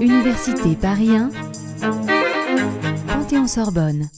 [0.00, 1.30] Université Paris 1,
[3.06, 4.08] Panthéon-Sorbonne.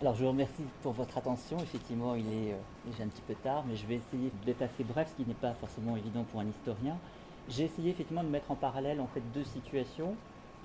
[0.00, 1.58] Alors je vous remercie pour votre attention.
[1.58, 5.08] Effectivement, il est euh, un petit peu tard, mais je vais essayer d'être assez bref,
[5.10, 6.96] ce qui n'est pas forcément évident pour un historien.
[7.48, 10.14] J'ai essayé effectivement de mettre en parallèle en fait deux situations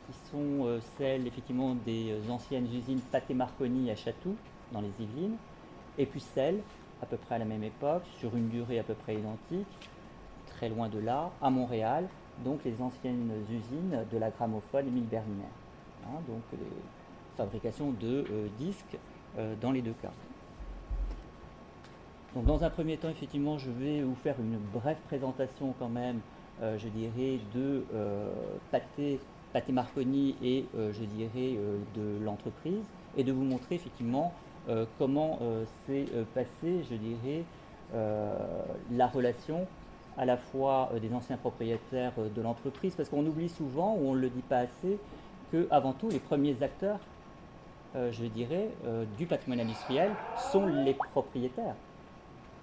[0.07, 4.35] qui sont euh, celles effectivement des euh, anciennes usines Pathé Marconi à Chatou
[4.71, 5.37] dans les Yvelines,
[5.97, 6.61] et puis celles
[7.01, 9.67] à peu près à la même époque, sur une durée à peu près identique,
[10.47, 12.07] très loin de là, à Montréal,
[12.43, 15.43] donc les anciennes usines de la gramophone Émile Berliner.
[16.05, 16.57] Hein, donc les
[17.35, 18.25] fabrications de
[18.57, 18.97] disques
[19.61, 20.11] dans les deux cas.
[22.35, 26.21] Donc dans un premier temps, effectivement, je vais vous faire une brève présentation quand même
[26.61, 28.33] euh, je dirais, de euh,
[28.71, 29.19] Pathé,
[29.53, 31.55] Pathé Marconi et, euh, je dirais,
[31.95, 32.83] de l'entreprise,
[33.15, 34.33] et de vous montrer effectivement
[34.97, 35.39] comment
[35.85, 37.43] s'est passée, je dirais,
[38.91, 39.65] la relation
[40.17, 44.21] à la fois des anciens propriétaires de l'entreprise, parce qu'on oublie souvent, ou on ne
[44.21, 44.97] le dit pas assez,
[45.51, 46.99] que avant tout, les premiers acteurs,
[47.95, 48.69] je dirais,
[49.17, 50.11] du patrimoine industriel
[50.51, 51.75] sont les propriétaires,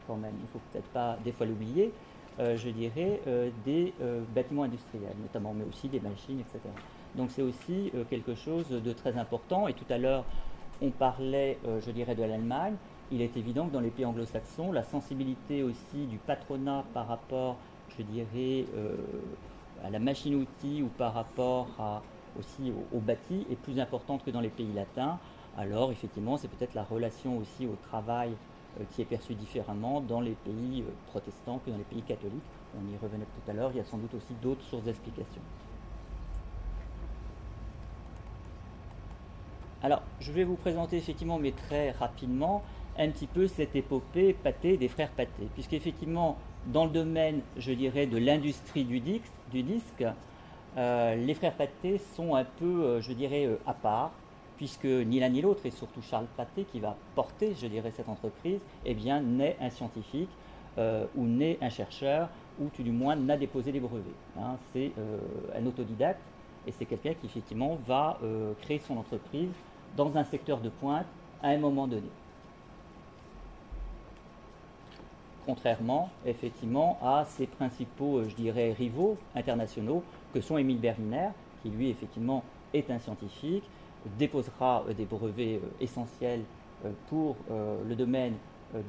[0.06, 0.34] quand même.
[0.38, 1.92] Il ne faut peut-être pas des fois l'oublier.
[2.40, 6.58] Euh, je dirais, euh, des euh, bâtiments industriels notamment, mais aussi des machines, etc.
[7.14, 9.68] Donc c'est aussi quelque chose de très important.
[9.68, 10.24] Et tout à l'heure,
[10.80, 12.76] on parlait, je dirais, de l'Allemagne.
[13.10, 17.56] Il est évident que dans les pays anglo-saxons, la sensibilité aussi du patronat par rapport,
[17.96, 18.66] je dirais,
[19.82, 21.68] à la machine-outil ou par rapport
[22.38, 25.18] aussi au, bâti est plus importante que dans les pays latins.
[25.56, 28.32] Alors effectivement, c'est peut-être la relation aussi au travail
[28.80, 32.42] euh, qui est perçu différemment dans les pays euh, protestants que dans les pays catholiques.
[32.76, 35.42] On y revenait tout à l'heure, il y a sans doute aussi d'autres sources d'explication.
[39.84, 42.62] Alors, je vais vous présenter effectivement, mais très rapidement,
[42.98, 48.06] un petit peu cette épopée pâtée des frères Pâté, puisqu'effectivement, dans le domaine, je dirais,
[48.06, 50.04] de l'industrie du, disque,
[50.78, 54.10] euh, les frères Pâté sont un peu, je dirais, à part
[54.56, 58.08] puisque ni l'un ni l'autre, et surtout Charles Pathé, qui va porter, je dirais, cette
[58.08, 60.30] entreprise, eh bien, n'est un scientifique
[60.78, 62.28] euh, ou n'est un chercheur,
[62.60, 64.04] ou tout du moins n'a déposé les brevets.
[64.38, 64.56] Hein.
[64.72, 65.18] C'est euh,
[65.56, 66.22] un autodidacte,
[66.66, 69.50] et c'est quelqu'un qui, effectivement, va euh, créer son entreprise
[69.96, 71.06] dans un secteur de pointe
[71.42, 72.08] à un moment donné.
[75.46, 81.28] Contrairement, effectivement, à ses principaux, je dirais, rivaux internationaux, que sont Émile Berliner,
[81.62, 83.64] qui lui, effectivement, est un scientifique,
[84.18, 86.42] déposera euh, des brevets euh, essentiels
[86.84, 87.36] euh, pour
[87.88, 88.34] le domaine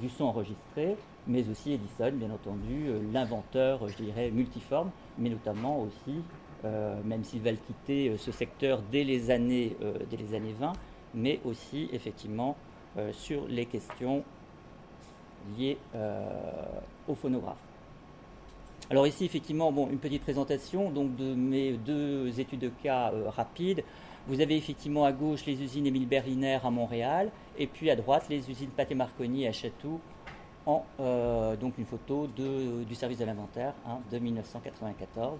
[0.01, 4.89] du son enregistré, mais aussi Edison, bien entendu, l'inventeur, je dirais, multiforme,
[5.19, 6.21] mais notamment aussi,
[6.63, 9.77] même s'il va quitter ce secteur dès les, années,
[10.09, 10.73] dès les années 20,
[11.15, 12.55] mais aussi effectivement
[13.11, 14.23] sur les questions
[15.57, 15.77] liées
[17.07, 17.57] au phonographe.
[18.89, 23.83] Alors ici, effectivement, bon, une petite présentation donc, de mes deux études de cas rapides.
[24.27, 28.25] Vous avez effectivement à gauche les usines Émile Berliner à Montréal, et puis à droite
[28.27, 29.99] les usines Pathé Marconi à Château,
[30.65, 35.37] en euh, donc une photo du service de l'inventaire hein, de 1994,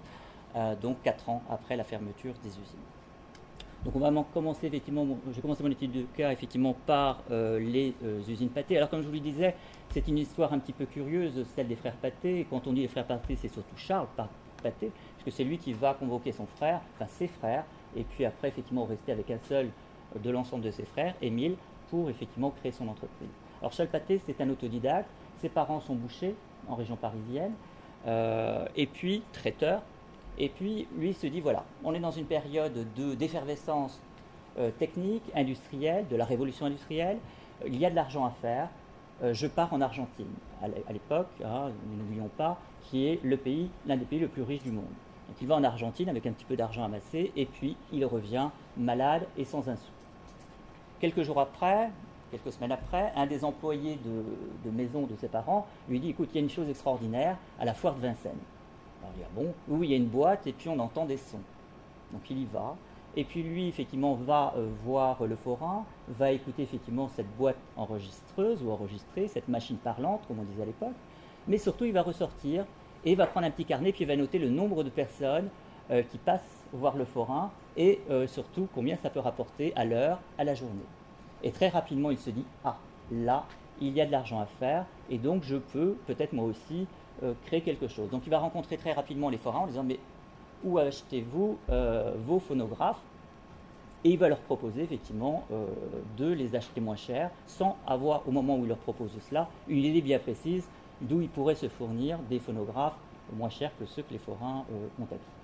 [0.54, 2.86] euh, donc 4 ans après la fermeture des usines.
[3.86, 7.94] Donc on va commencer effectivement, j'ai commencé mon étude de cas effectivement par euh, les
[8.28, 8.76] usines Pathé.
[8.76, 9.54] Alors comme je vous le disais,
[9.90, 11.94] c'est une histoire un petit peu curieuse, celle des frères.
[12.24, 14.08] Et quand on dit les frères Pathé, c'est surtout Charles
[14.60, 17.64] Pathé, puisque c'est lui qui va convoquer son frère, enfin ses frères,
[17.94, 19.70] et puis après effectivement rester avec un seul
[20.20, 21.54] de l'ensemble de ses frères, Émile,
[21.88, 23.30] pour effectivement créer son entreprise.
[23.60, 26.34] Alors Charles Pathé, c'est un autodidacte, ses parents sont bouchers
[26.66, 27.52] en région parisienne,
[28.08, 29.82] euh, et puis traiteur,
[30.38, 34.00] et puis lui se dit voilà, on est dans une période de, d'effervescence
[34.58, 37.18] euh, technique, industrielle, de la révolution industrielle,
[37.66, 38.68] il y a de l'argent à faire,
[39.22, 40.26] euh, je pars en Argentine,
[40.62, 44.62] à l'époque, hein, n'oublions pas, qui est le pays, l'un des pays le plus riches
[44.62, 44.84] du monde.
[45.28, 48.48] Donc il va en Argentine avec un petit peu d'argent amassé et puis il revient
[48.76, 49.90] malade et sans un sou.
[51.00, 51.90] Quelques jours après,
[52.30, 53.98] quelques semaines après, un des employés
[54.64, 57.64] de, maison de ses parents lui dit Écoute, il y a une chose extraordinaire à
[57.64, 58.32] la foire de Vincennes.
[59.06, 61.40] Ah bon, oui, il y a une boîte et puis on entend des sons.
[62.12, 62.76] Donc il y va.
[63.16, 68.62] Et puis lui, effectivement, va euh, voir le forain, va écouter effectivement cette boîte enregistreuse
[68.62, 70.94] ou enregistrée, cette machine parlante, comme on disait à l'époque.
[71.48, 72.66] Mais surtout, il va ressortir
[73.04, 75.48] et va prendre un petit carnet, puis il va noter le nombre de personnes
[75.90, 80.18] euh, qui passent voir le forain et euh, surtout combien ça peut rapporter à l'heure,
[80.36, 80.84] à la journée.
[81.42, 82.76] Et très rapidement, il se dit Ah,
[83.10, 83.44] là,
[83.80, 86.86] il y a de l'argent à faire et donc je peux peut-être moi aussi
[87.22, 88.10] euh, créer quelque chose.
[88.10, 89.98] Donc il va rencontrer très rapidement les forains en disant Mais
[90.64, 91.58] où achetez-vous
[92.26, 93.00] vos phonographes?
[94.04, 95.44] Et il va leur proposer effectivement
[96.16, 99.84] de les acheter moins cher sans avoir, au moment où il leur propose cela, une
[99.84, 100.68] idée bien précise
[101.00, 102.96] d'où il pourrait se fournir des phonographes
[103.32, 104.64] moins chers que ceux que les forains
[104.98, 105.36] ont acquis.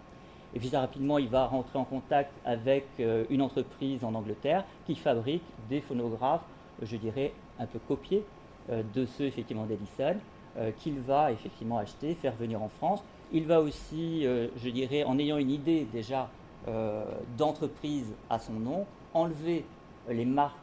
[0.55, 5.45] Et puis rapidement, il va rentrer en contact avec une entreprise en Angleterre qui fabrique
[5.69, 6.45] des phonographes,
[6.83, 8.25] je dirais, un peu copiés
[8.71, 10.17] de ceux effectivement d'Edison,
[10.79, 13.03] qu'il va effectivement acheter, faire venir en France.
[13.33, 16.29] Il va aussi, je dirais, en ayant une idée déjà
[17.37, 19.65] d'entreprise à son nom, enlever
[20.09, 20.57] les marques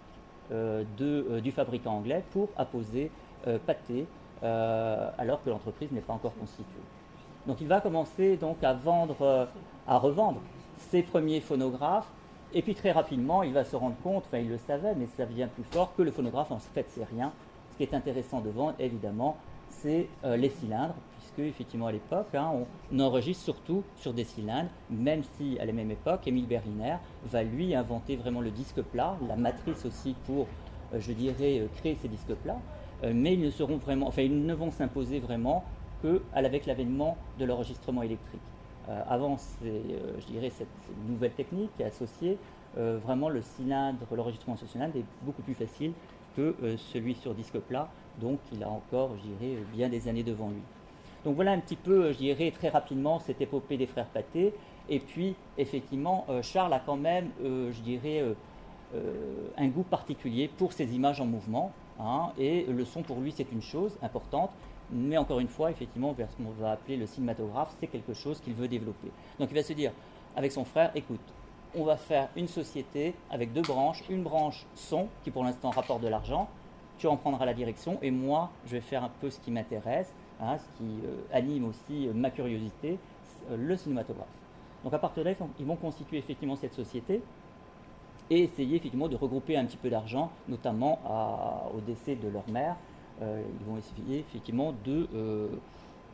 [0.52, 3.12] euh, de, euh, du fabricant anglais pour apposer
[3.48, 4.08] euh, pâté
[4.42, 6.82] alors que l'entreprise n'est pas encore constituée.
[7.46, 9.50] Donc il va commencer donc à vendre,
[9.86, 10.40] à revendre
[10.78, 12.10] ses premiers phonographes
[12.54, 15.26] et puis très rapidement, il va se rendre compte, enfin il le savait, mais ça
[15.26, 17.32] vient plus fort, que le phonographe en fait c'est rien.
[17.72, 19.38] Ce qui est intéressant de vendre, évidemment,
[19.70, 20.96] c'est les cylindres,
[21.48, 22.52] effectivement à l'époque, hein,
[22.92, 27.44] on enregistre surtout sur des cylindres, même si à la même époque, Émile Berliner va
[27.44, 30.48] lui inventer vraiment le disque plat, la matrice aussi pour,
[30.94, 32.60] euh, je dirais, euh, créer ces disques plats,
[33.04, 35.64] euh, mais ils ne seront vraiment, enfin ils ne vont s'imposer vraiment
[36.02, 38.42] qu'avec l'avènement de l'enregistrement électrique.
[38.88, 40.68] Avant, je dirais, cette,
[41.08, 42.38] nouvelle technique associée,
[42.76, 45.94] vraiment le cylindre, l'enregistrement sur cylindre est beaucoup plus facile
[46.36, 47.90] que celui sur disque plat,
[48.20, 50.62] donc il a encore, je dirais, bien des années devant lui.
[51.26, 54.54] Donc voilà un petit peu, je dirais très rapidement, cette épopée des frères Pathé.
[54.90, 58.24] Et puis, effectivement, euh, Charles a quand même, euh, je dirais,
[58.96, 61.72] euh, un goût particulier pour ces images en mouvement.
[62.00, 64.52] Hein, et le son, pour lui, c'est une chose importante.
[64.92, 68.40] Mais encore une fois, effectivement, vers ce qu'on va appeler le cinématographe, c'est quelque chose
[68.40, 69.10] qu'il veut développer.
[69.40, 69.92] Donc il va se dire,
[70.36, 71.20] avec son frère, écoute,
[71.76, 74.04] on va faire une société avec deux branches.
[74.10, 76.50] Une branche son, qui pour l'instant rapporte de l'argent.
[76.98, 78.00] Tu en prendras la direction.
[78.02, 81.66] Et moi, je vais faire un peu ce qui m'intéresse Hein, ce qui euh, anime
[81.66, 82.98] aussi euh, ma curiosité,
[83.52, 84.28] euh, le cinématographe.
[84.86, 87.22] Donc à partir de là, ils vont constituer effectivement cette société
[88.30, 91.00] et essayer effectivement de regrouper un petit peu d'argent, notamment
[91.76, 92.78] au décès de leur mère.
[93.22, 95.08] Ils vont essayer effectivement de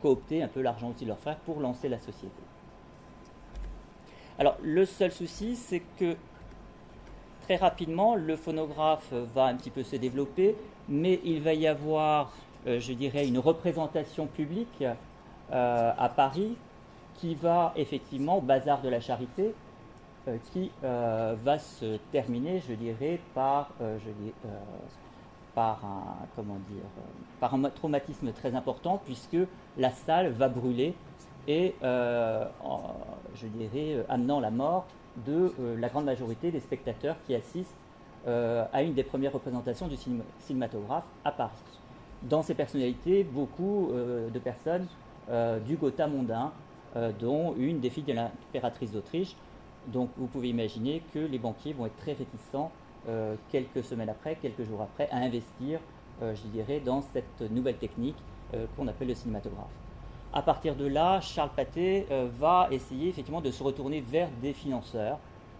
[0.02, 2.42] coopter un peu l'argent aussi de leur frère pour lancer la société.
[4.38, 6.16] Alors le seul souci, c'est que
[7.42, 10.56] très rapidement, le phonographe va un petit peu se développer,
[10.88, 12.32] mais il va y avoir
[12.66, 16.56] euh, je dirais, une représentation publique euh, à Paris
[17.14, 19.54] qui va effectivement au bazar de la charité,
[20.26, 23.70] euh, qui va se terminer, je dirais, par,
[25.56, 26.84] par, un, comment dire,
[27.40, 29.38] par un traumatisme très important, puisque
[29.76, 30.94] la salle va brûler
[31.48, 34.86] et, je dirais, amenant la mort
[35.26, 37.74] de la grande majorité des spectateurs qui assistent
[38.26, 39.96] à une des premières représentations du
[40.38, 41.56] cinématographe à Paris
[42.22, 44.86] dans ces personnalités beaucoup euh, de personnes
[45.30, 46.52] euh, du Gotha mondain,
[46.96, 49.36] euh, dont une des filles de l'impératrice d'Autriche.
[49.88, 52.72] Donc vous pouvez imaginer que les banquiers vont être très réticents
[53.50, 55.80] quelques semaines après, quelques jours après, à investir,
[56.20, 58.16] je dirais, dans cette nouvelle technique
[58.76, 59.70] qu'on appelle le cinématographe.
[60.32, 62.06] À partir de là, Charles Pathé
[62.38, 65.18] va essayer effectivement de se retourner vers des financeurs,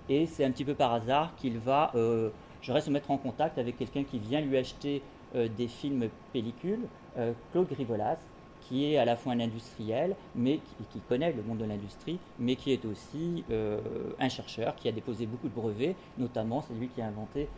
[0.09, 3.59] et c'est un petit peu par hasard qu'il va, je reste se mettre en contact
[3.59, 5.03] avec quelqu'un qui vient lui acheter
[5.35, 6.87] euh, des films pellicules,
[7.19, 8.19] euh, Claude Grivolas,
[8.69, 10.61] qui est à la fois un industriel, mais
[10.91, 13.81] qui, connaît le monde de l'industrie, mais qui est aussi euh,
[14.19, 17.49] un chercheur qui a déposé beaucoup de brevets, notamment c'est lui qui a inventé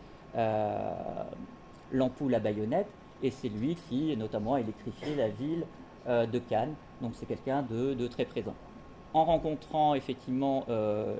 [1.91, 2.89] l'ampoule à baïonnette,
[3.23, 5.65] et c'est lui qui notamment a électrifié la ville
[6.07, 8.55] de Cannes, donc c'est quelqu'un de, très présent.
[9.15, 10.67] En rencontrant effectivement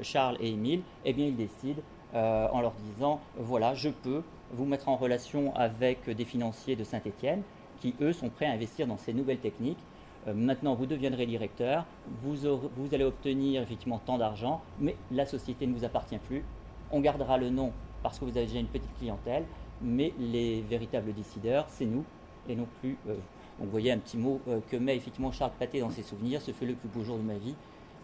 [0.03, 1.79] Charles et Émile, eh bien il décide
[2.15, 4.23] en leur disant voilà, je peux
[4.53, 7.43] vous mettre en relation avec des financiers de Saint-Étienne
[7.81, 9.79] qui, eux, sont prêts à investir dans ces nouvelles techniques.
[10.27, 11.85] Euh, maintenant, vous deviendrez directeur,
[12.23, 12.47] vous,
[12.93, 16.45] allez obtenir effectivement tant d'argent, mais la société ne vous appartient plus.
[16.91, 17.73] On gardera le nom
[18.03, 19.45] parce que vous avez déjà une petite clientèle,
[19.83, 22.05] mais les véritables décideurs, c'est nous
[22.49, 23.15] et non plus euh,
[23.59, 26.41] Donc, vous voyez un petit mot euh, que met effectivement Charles Paté dans ses souvenirs,
[26.41, 27.55] ce fut le plus beau jour de ma vie.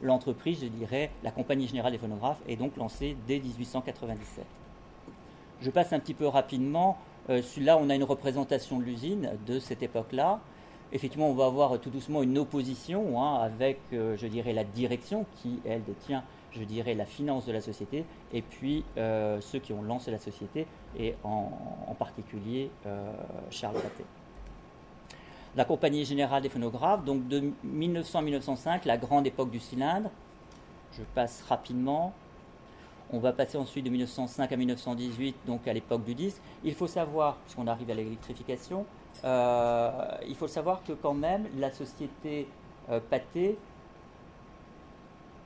[0.02, 4.44] L'entreprise, je dirais, la Compagnie Générale des Phonographes, est donc lancée dès 1897.
[5.60, 6.98] Je passe un petit peu rapidement.
[7.30, 10.40] Euh, là, on a une représentation de l'usine de cette époque-là.
[10.92, 15.26] Effectivement, on va avoir tout doucement une opposition hein, avec, euh, je dirais, la direction
[15.36, 16.22] qui, elle, détient,
[16.52, 20.18] je dirais, la finance de la société, et puis euh, ceux qui ont lancé la
[20.18, 20.66] société,
[20.98, 21.50] et en,
[21.98, 22.70] particulier
[23.50, 24.04] Charles Pathé.
[25.56, 30.10] La Compagnie Générale des Phonographes, donc de 1900-1905, la grande époque du cylindre.
[30.98, 32.12] Je passe rapidement.
[33.12, 36.40] On va passer ensuite de 1905 à 1918, donc à l'époque du disque.
[36.64, 41.70] Il faut savoir, puisqu'on arrive à l'électrification, euh, il faut savoir que quand même la
[41.70, 42.48] société
[42.90, 43.56] euh, Pathé,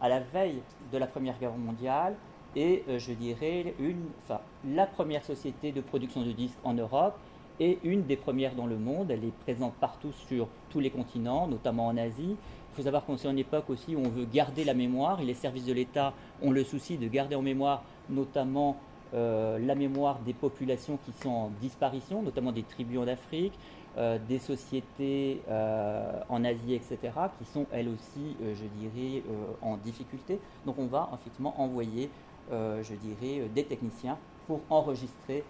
[0.00, 0.60] à la veille
[0.92, 2.16] de la Première Guerre mondiale,
[2.56, 7.16] est, euh, je dirais, une, enfin, la première société de production de disques en Europe
[7.60, 9.10] est une des premières dans le monde.
[9.10, 12.36] Elle est présente partout sur tous les continents, notamment en Asie.
[12.36, 15.24] Il faut savoir qu'on est en époque aussi où on veut garder la mémoire et
[15.24, 18.76] les services de l'État ont le souci de garder en mémoire notamment
[19.14, 23.58] euh, la mémoire des populations qui sont en disparition, notamment des tribus en Afrique,
[23.96, 26.98] euh, des sociétés euh, en Asie, etc.,
[27.38, 29.22] qui sont elles aussi, je dirais,
[29.62, 30.38] en difficulté.
[30.66, 32.10] Donc on va effectivement envoyer,
[32.50, 35.44] je dirais, des techniciens pour enregistrer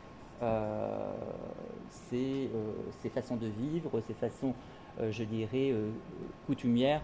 [1.90, 2.48] ces,
[3.12, 4.54] façons de vivre, ces façons,
[5.10, 5.74] je dirais,
[6.46, 7.02] coutumières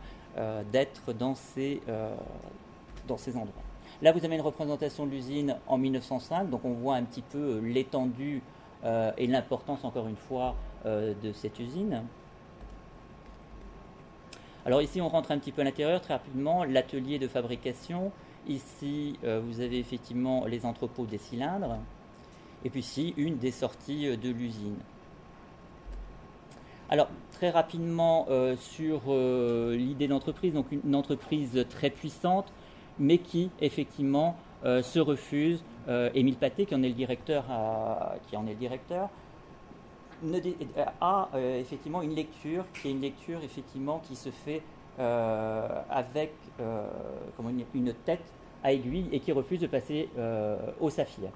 [0.70, 1.80] d'être dans ces
[3.08, 3.63] endroits.
[4.02, 7.38] Là, vous avez une représentation de l'usine en 1905, donc on voit un petit peu
[7.38, 8.42] euh, l'étendue
[8.84, 12.02] euh, et l'importance, encore une fois, euh, de cette usine.
[14.66, 18.10] Alors ici, on rentre un petit peu à l'intérieur très rapidement, l'atelier de fabrication.
[18.46, 21.78] Ici, vous avez effectivement les entrepôts des cylindres.
[22.64, 24.76] Et puis ici, une des sorties de l'usine.
[26.88, 29.02] Alors, très rapidement sur
[29.70, 32.50] l'idée d'entreprise, donc une entreprise très puissante,
[32.98, 35.62] mais qui effectivement euh, se refuse.
[35.88, 38.14] Euh, Émile Paté, qui en est le directeur, a
[41.34, 44.62] euh, effectivement une lecture qui est une lecture effectivement qui se fait
[44.96, 46.32] avec
[47.36, 48.22] comment une, tête
[48.62, 50.08] à aiguille et qui refuse de passer
[50.80, 51.30] au saphir.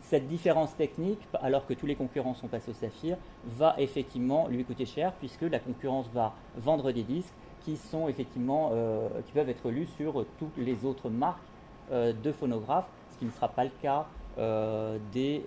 [0.00, 4.64] Cette différence technique, alors que tous les concurrents sont passés au saphir, va effectivement lui
[4.64, 7.34] coûter cher puisque la concurrence va vendre des disques
[7.64, 11.40] qui sont effectivement, euh, qui peuvent être lus sur toutes les autres marques
[11.90, 14.06] euh, de phonographes, ce qui ne sera pas le cas
[14.38, 15.42] euh, des,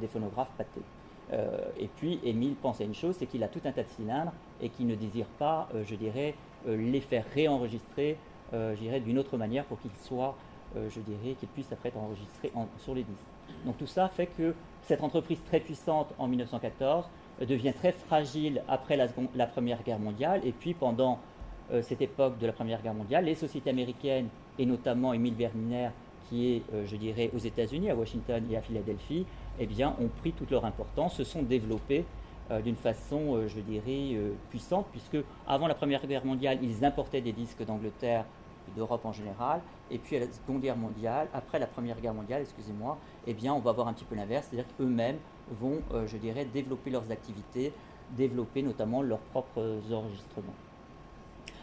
[0.00, 0.82] des, phonographes pâtés.
[1.78, 4.32] et puis, Émile pense à une chose, c'est qu'il a tout un tas de cylindres
[4.60, 6.34] et qu'il ne désire pas, je dirais,
[6.66, 8.16] les faire réenregistrer,
[8.52, 10.36] je d'une autre manière pour qu'ils soient,
[10.76, 13.26] je dirais, qu'ils puissent après être enregistrés sur les disques.
[13.64, 17.04] Donc tout ça fait que cette entreprise très puissante en 1914
[17.46, 21.18] devient très fragile après la, Première Guerre mondiale et puis pendant
[21.82, 25.90] cette époque de la Première Guerre mondiale, les sociétés américaines, et notamment Emile Berliner,
[26.28, 29.26] qui est, euh, je dirais, aux États-Unis, à Washington et à Philadelphie,
[29.58, 32.04] eh bien, ont pris toute leur importance, se sont développés
[32.50, 34.16] euh, d'une façon, je dirais,
[34.48, 38.24] puissante, puisque avant la Première Guerre mondiale, ils importaient des disques d'Angleterre
[38.68, 39.60] et d'Europe en général,
[39.90, 43.52] et puis à la Seconde Guerre mondiale, après la Première Guerre mondiale, excusez-moi, eh bien,
[43.54, 45.18] on va voir un petit peu l'inverse, c'est-à-dire qu'eux-mêmes
[45.60, 47.72] vont, je dirais, développer leurs activités,
[48.16, 50.54] développer notamment leurs propres enregistrements.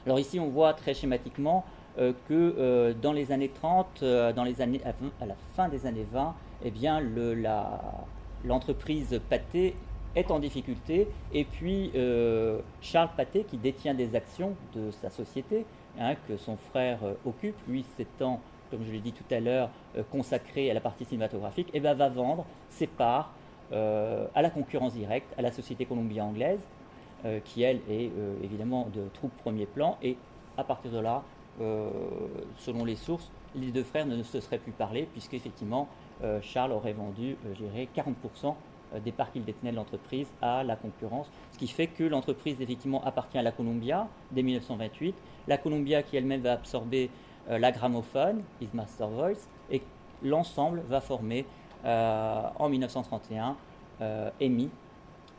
[0.07, 1.65] Alors ici, on voit très schématiquement
[1.99, 4.79] euh, que euh, dans les années 30, euh, dans les années,
[5.19, 6.33] à, la fin des années 20,
[6.63, 7.03] eh bien,
[8.45, 9.75] l'entreprise Pathé
[10.15, 11.09] est en difficulté.
[11.33, 11.91] Et puis,
[12.79, 15.65] Charles Pathé, qui détient des actions de sa société,
[15.99, 18.39] hein, que son frère occupe, lui s'étant,
[18.71, 19.69] comme je l'ai dit tout à l'heure,
[20.09, 23.33] consacré à la partie cinématographique, eh bien, va vendre ses parts
[23.73, 26.76] à la concurrence directe, à la société Columbia anglaise, euh,
[27.43, 29.97] qui elle est euh, évidemment de troupe premier plan.
[30.01, 30.17] Et
[30.57, 31.23] à partir de là,
[31.61, 31.89] euh,
[32.57, 35.87] selon les sources, les deux frères ne se seraient plus parlé, puisqu'effectivement,
[36.41, 38.55] Charles aurait vendu, je dirais, 40%
[39.03, 43.03] des parts qu'il détenait de l'entreprise à la concurrence, ce qui fait que l'entreprise effectivement
[43.03, 45.15] appartient à la Columbia dès 1928,
[45.47, 47.09] la Columbia qui elle-même va absorber
[47.47, 49.81] la gramophone, His Master Voice, et
[50.23, 51.45] l'ensemble va former
[51.85, 53.55] en 1931
[54.39, 54.69] EMI,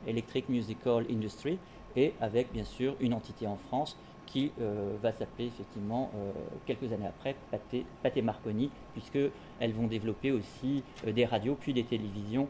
[0.06, 1.58] Electric Musical Industry,
[1.96, 3.96] et avec bien sûr une entité en France
[4.28, 6.32] qui euh, va s'appeler effectivement euh,
[6.66, 12.48] quelques années après Pathé, Marconi, puisqu'elles vont développer aussi euh, des radios puis des télévisions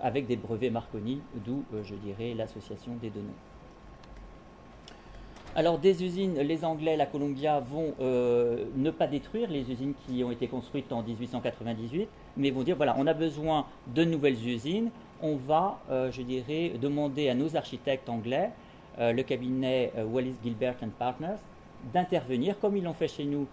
[0.00, 3.28] avec des brevets Marconi, d'où je dirais l'association des deux noms.
[5.54, 10.32] Alors des usines, les Anglais, la Columbia vont ne pas détruire les usines qui ont
[10.32, 14.90] été construites en 1898, mais vont dire voilà, on a besoin de nouvelles usines,
[15.22, 18.50] on va, euh, je dirais, demander à nos architectes anglais,
[18.98, 21.38] euh, le cabinet euh, Wallis Gilbert and Partners,
[21.92, 23.46] d'intervenir, comme ils l'ont fait chez nous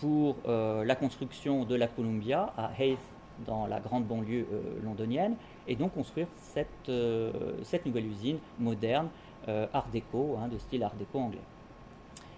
[0.00, 2.98] pour la construction de la Columbia à Hayes,
[3.46, 4.44] dans la grande banlieue
[4.82, 5.36] londonienne,
[5.68, 9.08] et donc construire cette, nouvelle usine moderne,
[9.46, 11.38] Art déco, hein, de style Art déco anglais.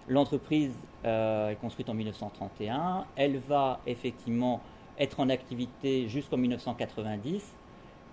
[0.07, 4.61] L'entreprise est construite en 1931, elle va effectivement
[4.99, 7.55] être en activité jusqu'en 1990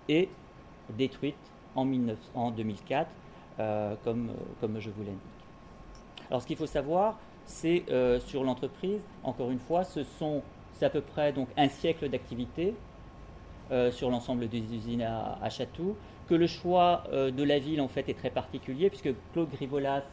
[0.09, 0.27] et
[0.97, 1.35] détruite
[1.75, 1.85] en,
[2.51, 3.09] 2004,
[3.59, 5.21] euh, comme, euh, comme je vous l'indique.
[6.29, 10.41] Alors ce qu'il faut savoir, c'est euh, sur l'entreprise, encore une fois, ce sont,
[10.73, 12.73] c'est à peu près donc, un siècle d'activité
[13.89, 15.95] sur l'ensemble des usines à, à, Chatou,
[16.27, 20.03] que le choix de la ville en fait est très particulier, puisque Claude Grivolas,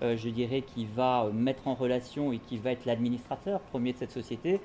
[0.00, 4.12] je dirais, qui va mettre en relation et qui va être l'administrateur premier de cette
[4.12, 4.60] société,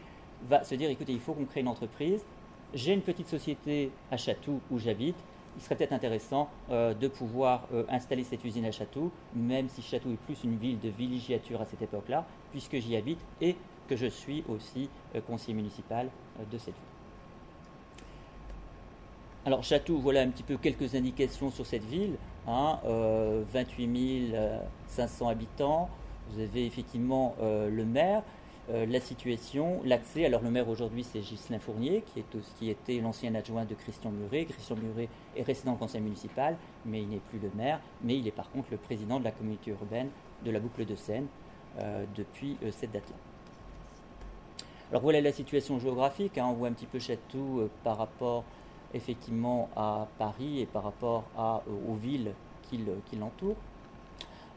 [0.47, 2.23] va se dire, écoutez, il faut qu'on crée une entreprise,
[2.75, 5.17] j'ai une petite société à Chatou où j'habite,
[5.55, 10.17] il serait peut-être intéressant de pouvoir installer cette usine à Château, même si Château est
[10.17, 13.55] plus une ville de villégiature à cette époque-là, puisque j'y habite et
[13.87, 14.89] que je suis aussi
[15.27, 16.09] conseiller municipal
[16.51, 16.83] de cette ville.
[19.45, 22.15] Alors Château, voilà un petit peu quelques indications sur cette ville.
[22.47, 25.89] 28 hein, 500 habitants.
[26.31, 28.23] Vous avez effectivement le maire.
[28.71, 30.25] Euh, la situation, l'accès.
[30.25, 32.03] Alors le maire aujourd'hui c'est Ghislain Fournier
[32.57, 34.45] qui, était l'ancien adjoint de Christian Muret.
[34.45, 38.27] Christian Muret est resté dans conseil municipal, mais il n'est plus le maire, mais il
[38.27, 40.09] est par contre le président de la communauté urbaine
[40.43, 41.27] de la boucle de Seine
[41.79, 43.15] euh, depuis euh, cette date-là.
[44.89, 46.47] Alors voilà la situation géographique, hein.
[46.49, 48.45] on voit un petit peu Château par rapport
[48.95, 51.25] effectivement à Paris et par rapport
[51.67, 52.31] aux villes
[52.63, 53.57] qui l'entourent.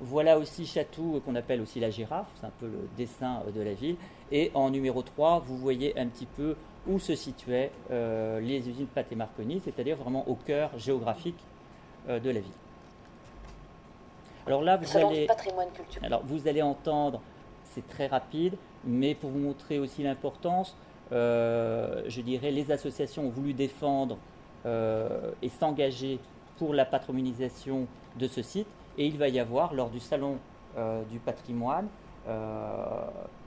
[0.00, 3.60] Voilà aussi Château, qu'on appelle aussi la girafe, c'est un peu le dessin euh, de
[3.60, 3.96] la ville.
[4.30, 6.54] Et en numéro 3, vous voyez un petit peu
[6.86, 11.38] où se situaient euh, les usines Pathé Marconi, c'est-à-dire vraiment au cœur géographique
[12.08, 12.52] euh, de la ville.
[14.46, 15.26] Alors là, vous allez,
[16.02, 17.20] alors vous allez entendre,
[17.64, 20.74] c'est très rapide, mais pour vous montrer aussi l'importance,
[21.10, 24.16] je dirais, les associations ont voulu défendre
[24.64, 26.18] et s'engager
[26.56, 27.86] pour la patrimonisation
[28.16, 28.66] de ce site.
[28.98, 30.38] Et il va y avoir, lors du Salon
[30.76, 31.86] euh, du patrimoine,
[32.26, 33.04] euh,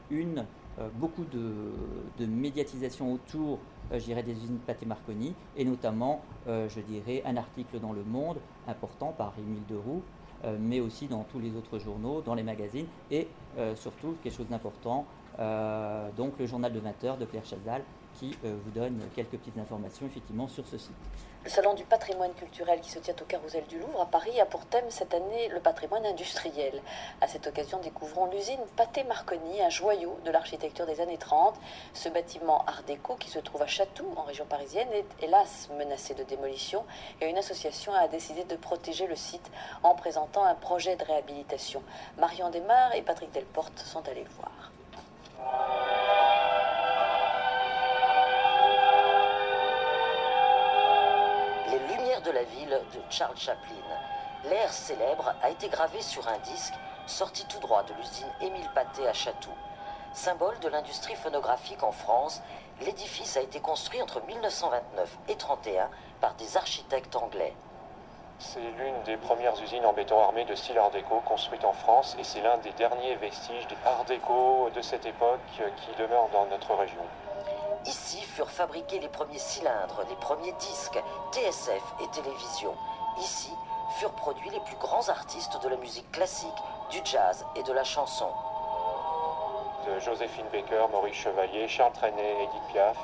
[0.09, 0.45] une,
[0.79, 3.59] euh, beaucoup de, médiatisation autour,
[3.91, 9.33] des usines Pathé Marconi, et notamment, je dirais, un article dans Le Monde important par
[9.37, 10.01] Émile Deroux,
[10.61, 13.27] mais aussi dans tous les autres journaux, dans les magazines, et
[13.75, 15.05] surtout, quelque chose d'important,
[16.15, 17.81] donc le journal de 20 heures de Claire Chazal,
[18.19, 20.09] qui vous donne quelques petites informations
[20.47, 20.91] sur ce site.
[21.43, 24.45] Le Salon du patrimoine culturel qui se tient au Carrousel du Louvre à Paris a
[24.45, 26.79] pour thème cette année le patrimoine industriel.
[27.19, 31.55] À cette occasion, découvrons l'usine Pathé Marconi, un joyau de l'architecture des années 30.
[31.95, 36.13] Ce bâtiment art déco qui se trouve à Château, en région parisienne, est hélas menacé
[36.13, 36.85] de démolition
[37.21, 39.49] et une association a décidé de protéger le site
[39.81, 41.81] en présentant un projet de réhabilitation.
[42.19, 44.71] Marion Desmar et Patrick Delporte sont allés le voir.
[52.23, 53.75] De la ville de Charles Chaplin.
[54.45, 56.73] L'air célèbre a été gravé sur un disque
[57.07, 59.51] sorti tout droit de l'usine Émile Pathé à Château.
[60.13, 62.41] Symbole de l'industrie phonographique en France,
[62.81, 67.53] l'édifice a été construit entre 1929 et 1931 par des architectes anglais.
[68.39, 72.15] C'est l'une des premières usines en béton armé de style Art déco construite en France
[72.19, 76.73] et c'est l'un des derniers vestiges d'Art déco de cette époque qui demeure dans notre
[76.73, 77.03] région.
[77.85, 82.75] Ici furent fabriqués les premiers cylindres, les premiers disques, TSF et télévision.
[83.19, 83.51] Ici
[83.97, 86.47] furent produits les plus grands artistes de la musique classique,
[86.91, 88.29] du jazz et de la chanson.
[89.87, 92.97] De Joséphine Baker, Maurice Chevalier, Charles Trenet, Edith Piaf,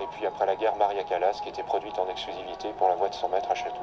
[0.00, 3.10] et puis après la guerre, Maria Callas, qui était produite en exclusivité pour la voix
[3.10, 3.82] de son maître à Château.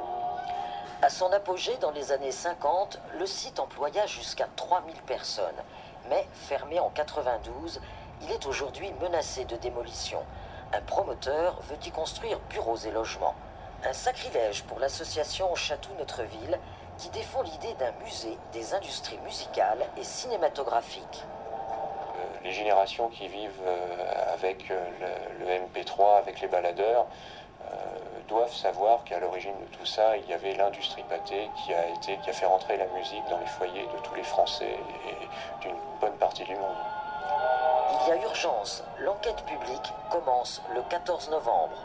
[1.04, 5.64] À son apogée dans les années 50, le site employa jusqu'à 3000 personnes.
[6.10, 7.80] Mais fermé en 92,
[8.24, 10.20] il est aujourd'hui menacé de démolition.
[10.74, 13.36] Un promoteur veut y construire bureaux et logements.
[13.84, 16.60] Un sacrilège pour l'association Château Notre Ville
[16.98, 21.24] qui défend l'idée d'un musée des industries musicales et cinématographiques.
[21.24, 24.80] Euh, les générations qui vivent euh, avec euh,
[25.40, 25.46] le,
[25.82, 27.08] MP3, avec les baladeurs,
[28.28, 32.30] doivent savoir qu'à l'origine de tout ça, il y avait l'industrie pâtée qui a, qui
[32.30, 34.78] a fait rentrer la musique dans les foyers de tous les Français
[35.10, 36.78] et d'une bonne partie du monde.
[37.92, 38.84] Il y a urgence.
[39.04, 41.76] L'enquête publique commence le 14 novembre.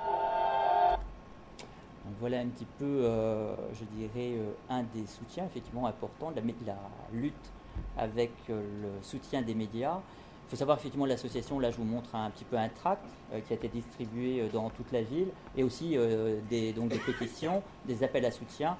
[2.20, 6.76] voilà un petit peu, euh, je dirais, euh, un des soutiens effectivement importants de la,
[7.12, 7.34] lutte
[7.98, 9.98] avec euh, le soutien des médias.
[10.46, 13.02] Il faut savoir effectivement l'association, là je vous montre un petit peu un tract
[13.44, 15.98] qui a été distribué dans toute la ville et aussi
[16.48, 18.76] des, donc des pétitions, des appels à soutien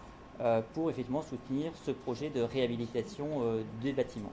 [0.74, 3.42] pour effectivement soutenir ce projet de réhabilitation
[3.82, 4.30] des bâtiments.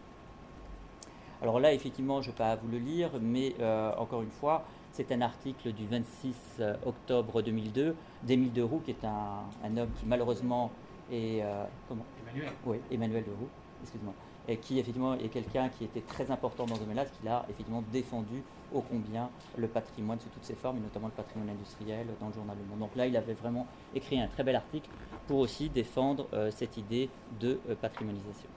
[1.43, 4.63] Alors là, effectivement, je ne vais pas vous le lire, mais euh, encore une fois,
[4.93, 10.05] c'est un article du 26 euh, octobre 2002 d'Émile Deroux, qui est un, homme qui
[10.05, 10.71] malheureusement
[11.11, 11.43] est...
[11.43, 12.05] Euh, comment?
[12.21, 13.49] Emmanuel Oui, Emmanuel Deroux,
[13.81, 14.13] excuse-moi.
[14.47, 17.45] Et qui effectivement est quelqu'un qui était très important dans ce domaine-là, parce qu'il a
[17.49, 18.41] effectivement défendu
[18.73, 22.33] ô combien le patrimoine sous toutes ses formes, et notamment le patrimoine industriel dans le
[22.33, 22.79] journal Le Monde.
[22.79, 24.89] Donc là, il avait vraiment écrit un très bel article
[25.27, 27.09] pour aussi défendre cette idée
[27.41, 28.52] de patrimonialisation.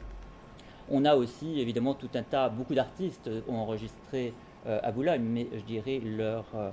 [0.91, 4.33] On a aussi évidemment tout un tas, beaucoup d'artistes ont enregistré
[4.67, 6.71] euh, à Boulogne, mais je dirais leur, euh,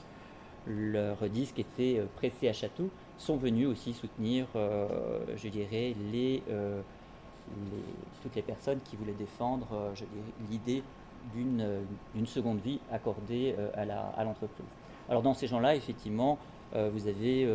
[0.67, 5.93] leur disque était euh, pressé à Château, sont venus aussi soutenir, je dirais,
[8.23, 9.93] toutes les personnes qui voulaient défendre
[10.49, 10.81] l'idée
[11.35, 14.65] d'une seconde vie accordée à l'entreprise.
[15.07, 16.39] Alors dans ces gens-là, effectivement,
[16.73, 17.47] vous avez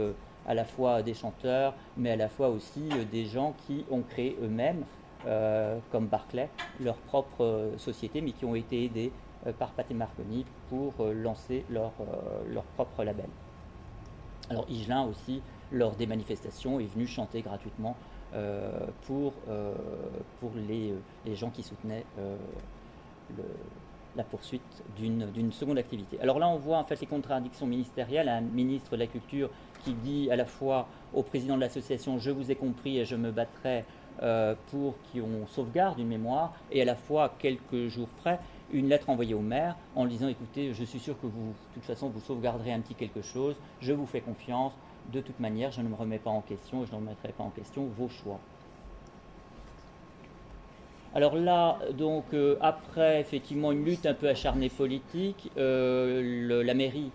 [0.47, 4.39] à la fois des chanteurs, mais à la fois aussi des gens qui ont créé
[4.41, 4.85] eux-mêmes,
[5.91, 6.49] comme Barclay,
[6.81, 9.13] leur propre société, mais qui ont été aidés
[9.59, 11.93] par Pathé Marconi pour lancer leur,
[12.49, 13.29] leur propre label.
[14.51, 17.97] Alors Igelin aussi, lors des manifestations, est venu chanter gratuitement
[18.35, 19.75] euh, pour, euh,
[20.41, 22.37] pour les, les, gens qui soutenaient euh,
[24.17, 26.21] la poursuite d'une seconde activité.
[26.21, 28.29] Alors là, on voit en fait les contradictions ministérielles.
[28.29, 29.51] Un ministre de la Culture
[29.85, 33.17] qui dit à la fois au président de l'association Je vous ai compris et je
[33.17, 33.85] me battrai
[34.71, 38.41] pour qu'on sauvegarde une mémoire, et à la fois, quelques jours près,
[38.73, 41.85] une lettre envoyée au maire en disant écoutez, je suis sûr que vous, de toute
[41.85, 44.73] façon, vous sauvegarderez un petit quelque chose, je vous fais confiance,
[45.13, 47.45] de toute manière, je ne me remets pas en question et je ne remettrai pas
[47.45, 48.39] en question vos choix.
[51.15, 57.11] Alors là, donc, euh, après effectivement une lutte un peu acharnée politique, euh, la mairie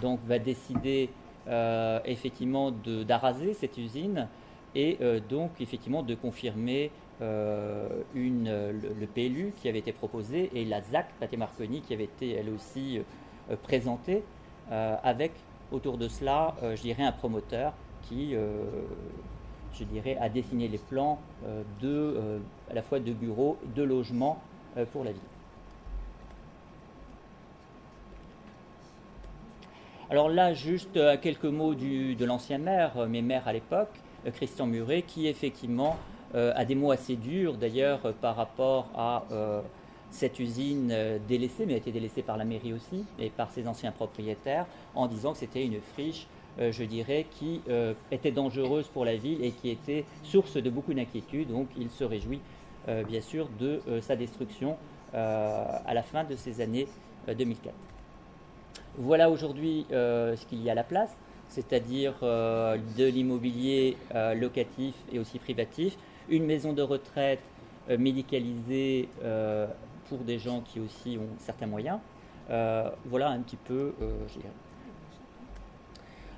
[0.00, 1.10] donc, va décider
[1.48, 4.28] euh, effectivement d'araser cette usine
[4.74, 11.08] et donc effectivement de confirmer une, le, PLU qui avait été proposé et la ZAC,
[11.20, 13.00] Pathé Marconi, qui avait été elle aussi
[13.62, 14.22] présentée
[14.70, 15.32] avec
[15.72, 18.62] autour de cela, euh, je dirais, un promoteur qui, euh,
[19.74, 24.40] je dirais, a dessiné les plans euh, de, à la fois de bureaux, de logements
[24.92, 25.20] pour la ville.
[30.08, 33.92] Alors là, juste quelques mots de l'ancien maire, mes maires à l'époque,
[34.34, 35.96] Christian Muret, qui effectivement
[36.34, 39.24] a des mots assez durs d'ailleurs par rapport à
[40.12, 43.66] cette usine euh, délaissée, mais a été délaissée par la mairie aussi et par ses
[43.66, 46.26] anciens propriétaires, en disant que c'était une friche,
[46.60, 50.70] euh, je dirais, qui euh, était dangereuse pour la ville et qui était source de
[50.70, 51.48] beaucoup d'inquiétudes.
[51.48, 52.40] Donc il se réjouit
[53.06, 54.76] bien sûr de sa destruction
[55.12, 56.88] à la fin de ces années
[57.28, 57.72] 2004.
[58.98, 61.16] Voilà aujourd'hui ce qu'il y a à la place,
[61.52, 63.96] c'est-à-dire de l'immobilier
[64.36, 65.96] locatif et aussi privatif,
[66.28, 67.40] une maison de retraite
[67.88, 69.08] médicalisée
[70.08, 71.98] pour des gens qui aussi ont certains moyens.
[72.50, 74.26] Euh, voilà un petit peu, euh,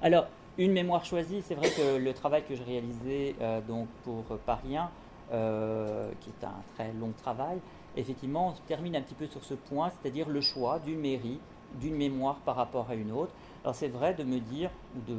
[0.02, 0.26] Alors,
[0.58, 4.76] une mémoire choisie, c'est vrai que le travail que j'ai réalisé euh, donc pour Paris
[4.76, 4.90] 1,
[6.20, 7.58] qui est un très long travail,
[7.96, 11.40] effectivement, termine un petit peu sur ce point, c'est-à-dire le choix d'une mairie,
[11.80, 13.32] d'une mémoire par rapport à une autre.
[13.62, 15.12] Alors c'est vrai de me dire ou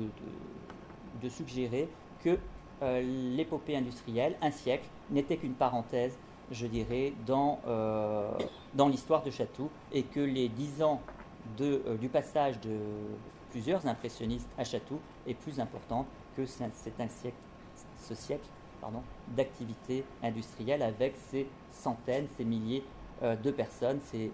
[1.22, 1.90] de, suggérer
[2.24, 2.38] que
[2.82, 6.16] l'épopée industrielle, un siècle, n'était qu'une parenthèse
[6.52, 8.32] je dirais, dans, euh,
[8.90, 11.02] l'histoire de Chatou, et que les dix ans
[11.62, 12.78] euh, du passage de
[13.52, 16.64] plusieurs impressionnistes à Chatou est plus important que c'est
[17.00, 17.38] un siècle,
[18.02, 18.46] ce siècle
[19.36, 22.84] d'activité industrielle avec ces centaines, ces milliers
[23.24, 24.32] euh, de personnes, ces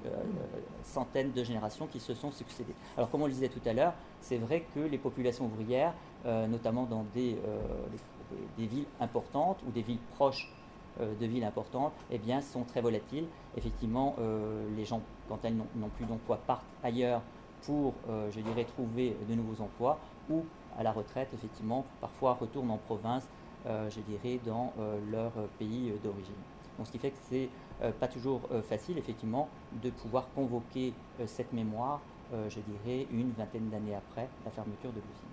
[0.83, 2.75] centaines de générations qui se sont succédées.
[2.97, 5.93] Alors comme on le disait tout à l'heure, c'est vrai que les populations ouvrières,
[6.25, 7.37] notamment dans des,
[8.57, 10.51] des villes importantes ou des villes proches
[10.99, 13.25] euh, de villes importantes, eh bien, sont très volatiles.
[13.55, 17.21] Effectivement, euh, les gens, quand elles n'ont plus d'emploi, partent ailleurs
[17.63, 20.43] pour, euh, je dirais, trouver de nouveaux emplois ou
[20.77, 23.27] à la retraite, effectivement, parfois retournent en province,
[23.65, 24.73] je dirais, dans
[25.11, 26.33] leur pays d'origine.
[26.77, 27.49] Donc, ce qui fait que c'est
[27.99, 29.49] pas toujours facile, effectivement,
[29.81, 30.93] de pouvoir convoquer
[31.25, 31.99] cette mémoire,
[32.31, 35.31] je dirais, une vingtaine d'années après la fermeture de l'usine.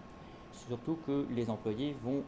[0.52, 2.22] Surtout que les employés vont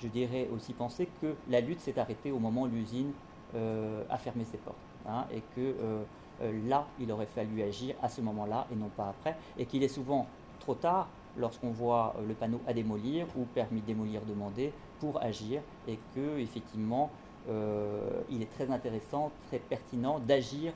[0.00, 3.12] je dirais aussi penser que la lutte s'est arrêtée au moment où l'usine
[3.54, 4.76] euh, a fermé ses portes.
[5.06, 6.02] Hein, et que euh,
[6.42, 9.36] euh, là, il aurait fallu agir à ce moment-là et non pas après.
[9.58, 10.26] Et qu'il est souvent
[10.60, 15.62] trop tard lorsqu'on voit le panneau à démolir ou permis démolir demandé pour agir.
[15.86, 17.10] Et que, effectivement,
[17.48, 20.72] il est très intéressant, très pertinent d'agir,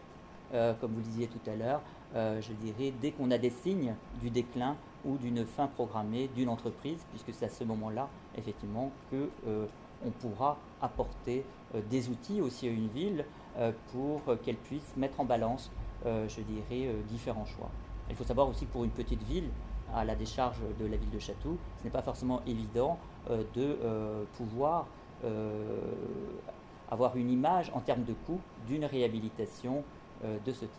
[0.52, 1.80] comme vous le disiez tout à l'heure,
[2.14, 7.04] je dirais, dès qu'on a des signes du déclin ou d'une fin programmée d'une entreprise,
[7.10, 9.66] puisque c'est à ce moment-là, effectivement, qu'on euh,
[10.20, 13.24] pourra apporter euh, des outils aussi à une ville
[13.58, 15.70] euh, pour qu'elle puisse mettre en balance,
[16.04, 17.70] je dirais, différents choix.
[18.10, 19.48] Il faut savoir aussi que pour une petite ville,
[19.94, 22.98] à la décharge de la ville de Château, ce n'est pas forcément évident
[23.30, 23.78] de
[24.36, 24.86] pouvoir
[26.90, 29.82] avoir une image en termes de coût d'une réhabilitation
[30.22, 30.70] de ce type.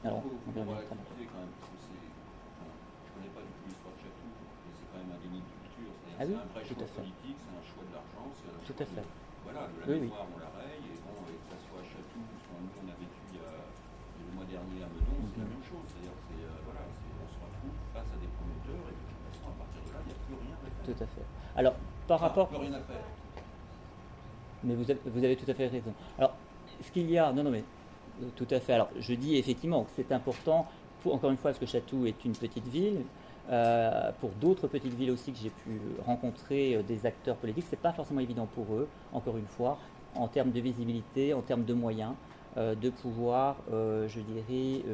[0.00, 2.00] Alors, on va l'activité quand même, parce que c'est.
[2.00, 5.40] je ne connais pas du tout l'histoire de Château, mais c'est quand même un déni
[5.44, 5.92] de culture.
[6.00, 8.78] C'est ah oui, un vrai choix politique, c'est un choix de l'argent, c'est un tout
[8.80, 9.04] à fait.
[9.04, 9.12] De,
[9.44, 10.32] voilà, de la oui, mémoire, oui.
[10.32, 12.86] on la raye, et bon, et que ce soit à Château, ou soit nous, on
[12.88, 15.52] a vécu il y a, le mois dernier à Meudon, c'est la Mhm.
[15.52, 15.84] même chose.
[15.84, 19.04] C'est-à-dire que c'est, euh, voilà, c'est- on se retrouve face à des promoteurs, et de
[19.04, 20.84] toute façon, à partir de là, il n'y a plus rien à faire.
[20.88, 21.28] Tout à fait.
[21.56, 21.74] Alors,
[22.06, 22.48] par Enfin, rapport.
[22.48, 22.96] Plus rien à faire.
[24.64, 25.92] Mais vous avez, vous avez tout à fait raison.
[26.18, 26.34] Alors,
[26.82, 27.64] ce qu'il y a, non, non, mais
[28.22, 28.74] euh, tout à fait.
[28.74, 30.66] Alors, je dis effectivement que c'est important,
[31.02, 33.02] pour, encore une fois, parce que Château est une petite ville,
[34.20, 37.92] pour d'autres petites villes aussi que j'ai pu rencontrer des acteurs politiques, ce n'est pas
[37.92, 39.76] forcément évident pour eux, encore une fois,
[40.14, 42.12] en termes de visibilité, en termes de moyens,
[42.56, 44.84] de pouvoir, je dirais,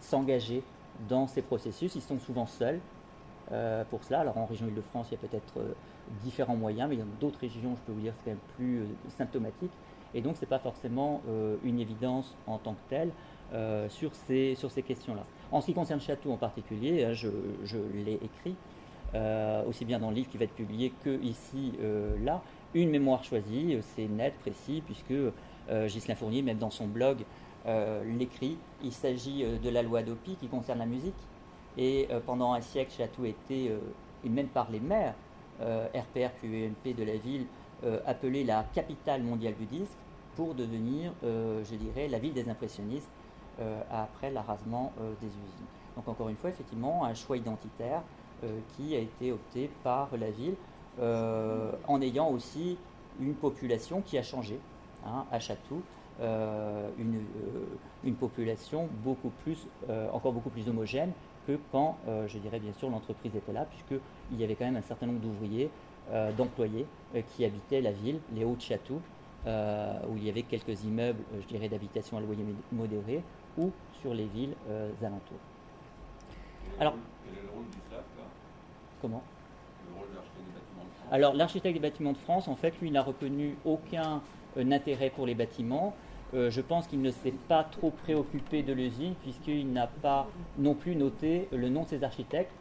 [0.00, 0.62] s'engager
[1.08, 1.94] dans ces processus.
[1.94, 2.80] Ils sont souvent seuls
[3.88, 4.20] pour cela.
[4.20, 5.74] Alors en région Île-de-France, il y a peut-être
[6.22, 9.72] différents moyens, mais a d'autres régions, je peux vous dire, c'est quand même plus symptomatique.
[10.14, 11.22] Et donc, ce n'est pas forcément
[11.64, 13.10] une évidence en tant que telle.
[13.54, 15.26] Euh, sur ces, sur ces questions-là.
[15.50, 17.28] En ce qui concerne Château en particulier, hein, je,
[17.92, 18.56] l'ai écrit,
[19.14, 22.40] euh, aussi bien dans le livre qui va être publié que ici, euh, là,
[22.72, 25.12] une mémoire choisie, c'est net, précis, puisque
[25.70, 27.18] Ghislain Fournier, même dans son blog,
[28.06, 28.56] l'écrit.
[28.82, 31.14] Il s'agit de la loi d'Opi qui concerne la musique.
[31.76, 33.70] Et pendant un siècle, Château était,
[34.24, 35.14] et même par les maires,
[35.60, 37.46] RPR puis UMP de la ville,
[38.06, 39.96] appelée la capitale mondiale du disque
[40.36, 43.10] pour devenir, je dirais, la ville des impressionnistes
[43.60, 45.66] euh, après l'arrasement euh, des usines.
[45.94, 48.00] Donc encore une fois, effectivement, un choix identitaire
[48.44, 50.54] euh, qui a été opté par la ville,
[50.98, 52.76] en ayant aussi
[53.18, 54.58] une population qui a changé
[55.06, 55.82] hein, à Château.
[56.20, 57.24] une,
[58.04, 59.66] une, population beaucoup plus,
[60.12, 61.12] encore beaucoup plus homogène
[61.46, 64.82] que quand, je dirais bien sûr, l'entreprise était là, puisqu'il y avait quand même un
[64.82, 65.70] certain nombre d'ouvriers,
[66.36, 66.86] d'employés
[67.28, 69.00] qui habitaient la ville, les Hauts-de-Château,
[69.46, 73.22] où il y avait quelques immeubles, je dirais, d'habitation à loyer modéré,
[73.58, 75.36] ou sur les villes euh, alentours.
[76.80, 78.02] Alors, quel est le rôle du là?
[79.00, 79.22] Comment?
[79.88, 81.12] Le rôle de l'architecte des bâtiments de France?
[81.12, 84.22] Alors, l'architecte des bâtiments de France, en fait, lui, n'a reconnu aucun
[84.56, 85.94] euh, intérêt pour les bâtiments.
[86.34, 90.26] Euh, je pense qu'il ne s'est pas trop préoccupé de l'usine, puisqu'il n'a pas
[90.58, 92.52] non plus noté le nom de ses architectes,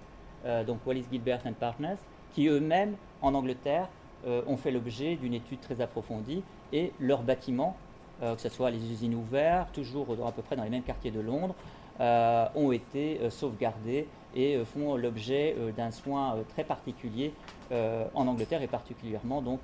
[0.66, 1.98] donc Wallis Gilbert and Partners,
[2.34, 3.88] qui eux-mêmes, en Angleterre,
[4.26, 6.42] ont fait l'objet d'une étude très approfondie,
[6.74, 7.78] et leurs bâtiments
[8.24, 11.10] euh, que ce soit les usines ouvertes, toujours à peu près dans les mêmes quartiers
[11.10, 11.56] de Londres,
[12.00, 17.34] euh, ont été euh, sauvegardés et font l'objet d'un soin très particulier
[17.70, 19.60] en Angleterre et particulièrement donc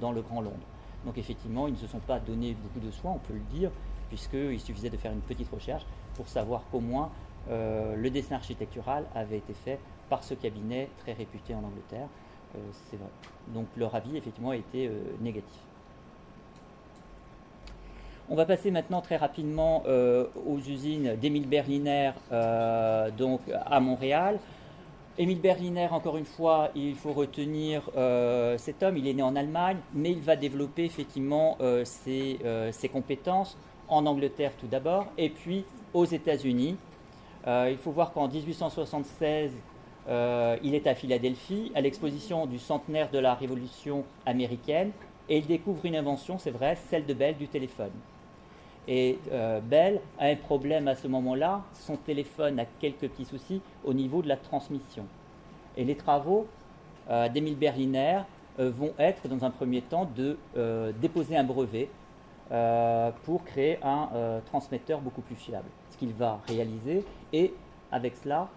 [0.00, 0.71] dans le Grand Londres.
[1.04, 3.70] Donc effectivement, ils ne se sont pas donné beaucoup de soins, on peut le dire,
[4.08, 5.84] puisqu'il suffisait de faire une petite recherche
[6.14, 7.10] pour savoir qu'au moins
[7.50, 12.06] le dessin architectural avait été fait par ce cabinet très réputé en Angleterre.
[12.88, 13.08] c'est vrai.
[13.48, 14.88] Donc leur avis effectivement a été
[15.20, 15.58] négatif.
[18.32, 24.38] On va passer maintenant très rapidement euh, aux usines d'Émile Berliner euh, donc à Montréal.
[25.18, 29.36] Émile Berliner, encore une fois, il faut retenir euh, cet homme, il est né en
[29.36, 32.38] Allemagne, mais il va développer effectivement ses,
[32.72, 36.76] ses, compétences en Angleterre tout d'abord, et puis aux États-Unis.
[37.46, 39.52] il faut voir qu'en 1876,
[40.08, 44.92] il est à Philadelphie, à l'exposition du centenaire de la Révolution américaine,
[45.28, 47.92] et il découvre une invention, c'est vrai, celle de Bell du téléphone.
[48.88, 53.60] Et euh, Bell a un problème à ce moment-là, son téléphone a quelques petits soucis
[53.84, 55.04] au niveau de la transmission.
[55.76, 56.46] Et les travaux
[57.08, 58.22] euh, d'Émile Berliner
[58.58, 60.36] euh, vont être, dans un premier temps, de
[61.00, 61.88] déposer un brevet
[63.24, 65.68] pour créer un transmetteur beaucoup plus fiable.
[65.90, 67.54] Ce qu'il va réaliser et,
[67.90, 68.48] avec cela,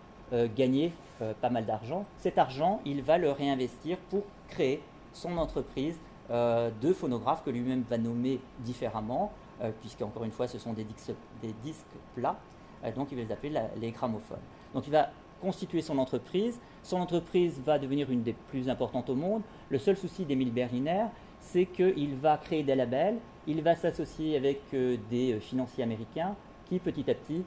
[0.54, 0.92] gagner
[1.40, 2.04] pas mal d'argent.
[2.18, 4.82] Cet argent, il va le réinvestir pour créer
[5.14, 5.98] son entreprise
[6.30, 9.45] de phonographe que lui-même va nommer différemment, euh,
[9.82, 12.38] puisqu'encore une fois, ce sont des disques, plats,
[12.84, 14.38] euh, donc il va les appeler les gramophones.
[14.74, 15.10] Donc il va
[15.42, 16.60] constituer son entreprise.
[16.84, 19.42] Son entreprise va devenir une des plus importantes au monde.
[19.70, 21.06] Le seul souci d'Emile Berliner,
[21.40, 26.80] c'est qu'il va créer des labels, il va s'associer avec euh, des financiers américains qui,
[26.80, 27.44] petit à petit,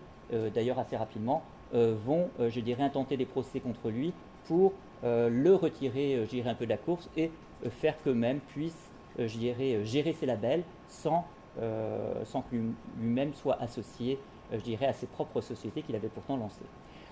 [0.54, 1.42] d'ailleurs assez rapidement,
[1.72, 4.12] vont, je dirais, intenter des procès contre lui
[4.44, 7.32] pour le retirer, je dirais, un peu de la course et
[7.68, 11.37] faire qu'eux-mêmes puissent, je dirais, gérer ses labels sans euh,
[12.24, 12.56] sans que
[12.98, 14.18] lui-même soit associé,
[14.52, 16.64] euh, je dirais, à ses propres sociétés qu'il avait pourtant lancées.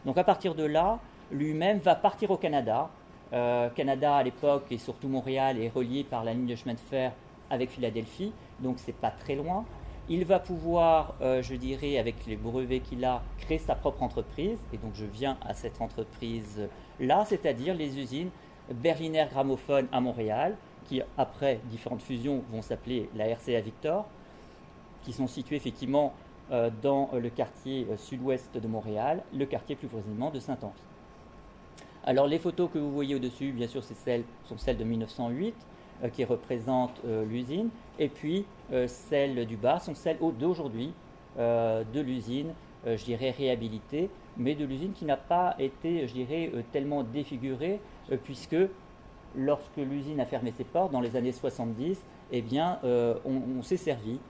[0.05, 0.99] Donc à partir de là,
[1.31, 2.89] lui-même va partir au Canada.
[3.33, 6.81] Euh, Canada à l'époque et surtout Montréal est relié par la ligne de chemin de
[6.81, 7.13] fer
[7.51, 9.65] avec Philadelphie, donc c'est pas très loin.
[10.09, 14.57] Il va pouvoir, je dirais, avec les brevets qu'il a, créer sa propre entreprise.
[14.73, 18.31] Et donc je viens à cette entreprise-là, c'est-à-dire les usines
[18.73, 24.07] Berliner Gramophone à Montréal, qui après différentes fusions vont s'appeler la RCA Victor,
[25.07, 26.13] qui sont situés effectivement
[26.51, 30.75] euh, dans euh, le quartier euh, sud-ouest de Montréal, le quartier plus précisément de Saint-Henri.
[32.05, 35.55] Alors les photos que vous voyez au-dessus, bien sûr, celles, sont celles de 1908
[36.13, 38.45] qui représentent l'usine, et puis
[38.87, 40.93] celles du bas sont celles d'aujourd'hui
[41.39, 42.53] de l'usine,
[42.85, 47.81] je dirais réhabilitée, mais de l'usine qui n'a pas été, je dirais, tellement défigurée,
[48.25, 48.57] puisque
[49.35, 52.79] lorsque l'usine a fermé ses portes dans les années 70, eh bien,
[53.25, 54.21] on s'est servi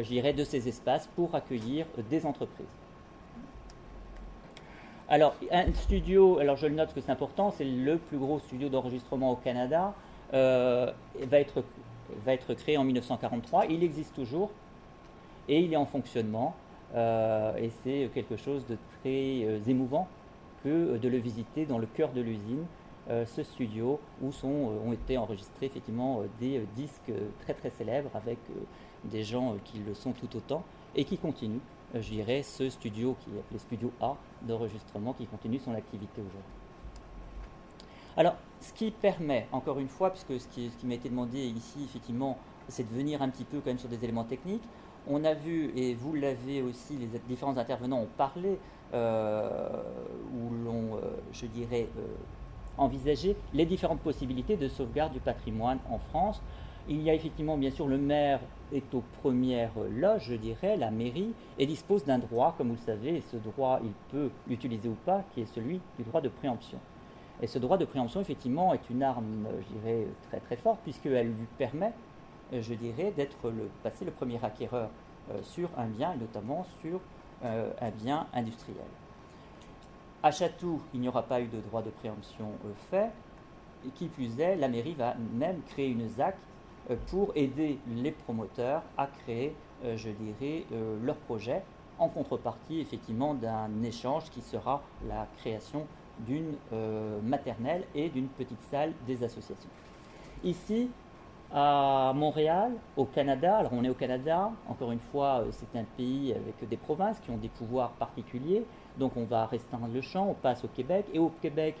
[0.00, 2.66] j'irai de ces espaces pour accueillir des entreprises.
[5.12, 8.38] Alors, un studio, alors je le note parce que c'est important, c'est le plus gros
[8.38, 9.92] studio d'enregistrement au Canada,
[10.32, 10.90] euh,
[11.24, 11.62] va, être,
[12.24, 13.66] va être créé en 1943.
[13.66, 14.50] Il existe toujours
[15.50, 16.54] et il est en fonctionnement.
[16.94, 20.08] Euh, et c'est quelque chose de très euh, émouvant
[20.64, 22.64] que de le visiter dans le cœur de l'usine,
[23.26, 28.38] ce studio où sont, ont été enregistrés effectivement des disques très très célèbres avec
[29.04, 31.60] des gens qui le sont tout autant et qui continuent
[31.94, 36.40] je dirais, ce studio qui est appelé Studio A d'enregistrement qui continue son activité aujourd'hui.
[38.16, 42.38] Alors, ce qui permet, encore une fois, puisque ce qui, m'a été demandé ici, effectivement,
[42.68, 44.62] c'est de venir un petit peu quand même sur des éléments techniques.
[45.08, 48.58] On a vu, et vous l'avez aussi, les différents intervenants ont parlé,
[48.94, 49.82] euh,
[50.34, 51.00] où l'on, euh,
[51.32, 52.06] je dirais, euh,
[52.78, 56.40] envisagé les différentes possibilités de sauvegarde du patrimoine en France.
[56.88, 58.40] Il y a effectivement, bien sûr, le maire
[58.72, 62.80] est aux premières loges, je dirais, la mairie, et dispose d'un droit, comme vous le
[62.80, 66.28] savez, et ce droit, il peut l'utiliser ou pas, qui est celui du droit de
[66.28, 66.78] préemption.
[67.40, 71.28] Et ce droit de préemption, effectivement, est une arme, je dirais, très très forte, puisqu'elle
[71.28, 71.92] lui permet,
[72.52, 74.90] je dirais, d'être le, passer le premier acquéreur
[75.30, 77.00] euh, sur un bien, et notamment sur
[77.44, 78.78] euh, un bien industriel.
[80.24, 83.10] À Chatou, il n'y aura pas eu de droit de préemption euh, fait,
[83.86, 86.36] et qui plus est, la mairie va même créer une ZAC
[87.06, 91.62] pour aider les promoteurs à créer, euh, je dirais, euh, leur projet
[91.98, 95.86] en contrepartie effectivement d'un échange qui sera la création
[96.18, 96.54] d'une
[97.22, 99.70] maternelle et d'une petite salle des associations.
[100.44, 100.90] Ici,
[101.54, 106.32] à Montréal, au Canada, alors on est au Canada, encore une fois, c'est un pays
[106.32, 108.64] avec des provinces qui ont des pouvoirs particuliers,
[108.98, 111.76] donc on va restreindre le champ, on passe au Québec, et au Québec,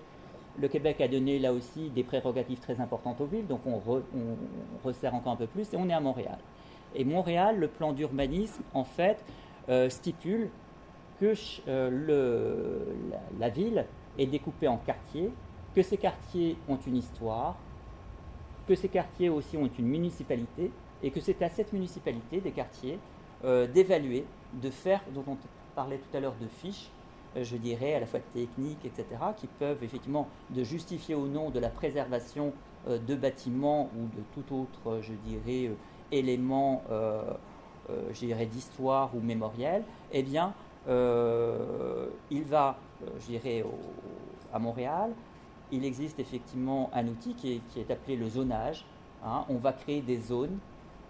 [0.60, 3.80] le Québec a donné là aussi des prérogatives très importantes aux villes, donc on,
[4.84, 6.38] resserre encore un peu plus et on est à Montréal.
[6.94, 9.24] Et Montréal, le plan d'urbanisme, en fait,
[9.68, 10.50] euh, stipule
[11.20, 11.32] que
[11.68, 12.84] euh,
[13.38, 13.86] la, ville
[14.18, 15.30] est découpée en quartiers,
[15.74, 17.56] que ces quartiers ont une histoire,
[18.68, 20.70] que ces quartiers aussi ont une municipalité,
[21.02, 22.98] et que c'est à cette municipalité, des quartiers,
[23.44, 25.36] euh, d'évaluer, de faire, dont on
[25.74, 26.90] parlait tout à l'heure de fiches,
[27.40, 31.58] je dirais, à la fois techniques, etc., qui peuvent effectivement de justifier au nom de
[31.58, 32.52] la préservation
[32.88, 35.74] euh, de bâtiments ou de tout autre, euh, je dirais,
[36.10, 36.82] élément,
[37.88, 40.52] je d'histoire ou mémoriel, eh bien,
[40.86, 42.76] il va,
[43.18, 43.64] je dirais,
[44.52, 45.12] à Montréal,
[45.70, 48.84] il existe effectivement un outil qui est, appelé le zonage.
[49.24, 49.46] Hein.
[49.48, 50.58] On va créer des zones,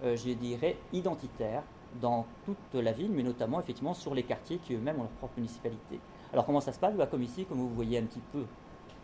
[0.05, 1.65] je dirais, identitaires
[2.01, 5.35] dans toute la ville, mais notamment effectivement sur les quartiers qui eux-mêmes ont leur propre
[5.37, 5.99] municipalité.
[6.33, 8.45] Alors comment ça se passe bah, Comme ici, comme vous voyez un petit peu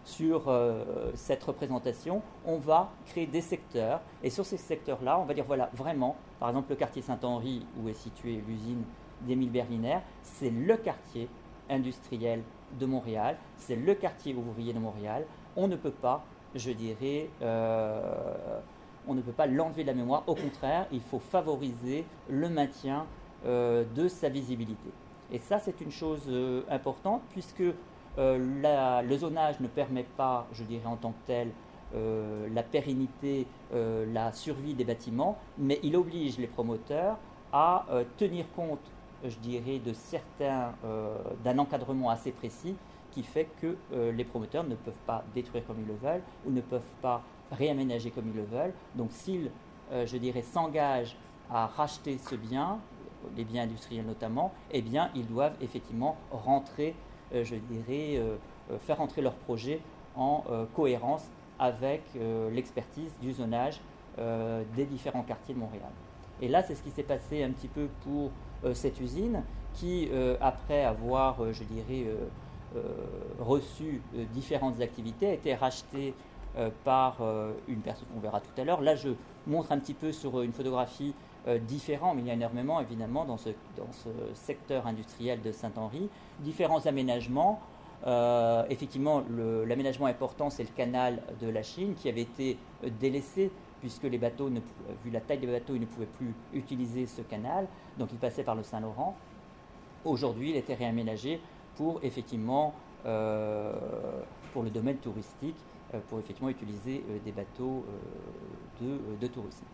[0.05, 4.01] sur euh, cette représentation, on va créer des secteurs.
[4.23, 7.89] Et sur ces secteurs-là, on va dire, voilà, vraiment, par exemple, le quartier Saint-Henri, où
[7.89, 8.83] est située l'usine
[9.23, 11.29] d'Émile Berliner, c'est le quartier
[11.69, 12.43] industriel
[12.79, 15.27] de Montréal, c'est le quartier ouvrier de Montréal.
[15.57, 18.59] On ne peut pas, je dirais, euh,
[19.07, 20.23] on ne peut pas l'enlever de la mémoire.
[20.27, 23.07] Au contraire, il faut favoriser le maintien
[23.45, 24.91] euh, de sa visibilité.
[25.31, 27.63] Et ça, c'est une chose euh, importante puisque
[28.19, 31.51] euh, le zonage ne permet pas, je dirais en tant que tel,
[31.95, 37.17] euh, la pérennité, la survie des bâtiments, mais il oblige les promoteurs
[37.53, 37.87] à
[38.17, 38.81] tenir compte,
[39.25, 40.75] je dirais, de certains,
[41.45, 42.77] d'un encadrement assez précis
[43.11, 43.77] qui fait que
[44.11, 48.11] les promoteurs ne peuvent pas détruire comme ils le veulent ou ne peuvent pas réaménager
[48.11, 48.75] comme ils le veulent.
[48.95, 49.51] Donc s'ils,
[49.93, 51.17] je dirais, s'engagent
[51.51, 52.81] à racheter ce bien,
[53.37, 56.95] les biens industriels notamment, eh bien, ils doivent effectivement rentrer,
[57.35, 58.37] euh, je dirais, euh,
[58.71, 59.81] euh, faire entrer leur projet
[60.17, 62.03] en cohérence avec
[62.51, 63.81] l'expertise du zonage
[64.75, 65.93] des différents quartiers de Montréal.
[66.43, 68.33] Et là, c'est ce qui s'est passé un petit peu pour
[68.75, 72.07] cette usine qui, après avoir, je dirais,
[73.39, 74.03] reçu
[74.33, 76.15] différentes activités, a été rachetée
[76.83, 77.19] par
[77.69, 78.81] une personne qu'on verra tout à l'heure.
[78.81, 79.11] Là, je
[79.47, 81.15] montre un petit peu sur une photographie
[81.49, 83.49] euh, différents, mais il y a énormément évidemment dans ce,
[84.35, 87.61] secteur industriel de Saint-Henri, différents aménagements.
[88.07, 89.25] Euh, effectivement,
[89.67, 94.19] l'aménagement important, c'est le canal de la Chine qui avait été euh, délaissé puisque les
[94.19, 94.61] bateaux, ne,
[95.05, 98.43] vu la taille des bateaux, ils ne pouvaient plus utiliser ce canal, donc ils passaient
[98.43, 99.17] par le Saint-Laurent.
[100.05, 101.41] Aujourd'hui, il était réaménagé
[101.77, 102.75] pour effectivement
[103.05, 105.57] pour le domaine touristique,
[106.09, 107.85] pour effectivement utiliser des bateaux
[108.81, 109.65] de tourisme.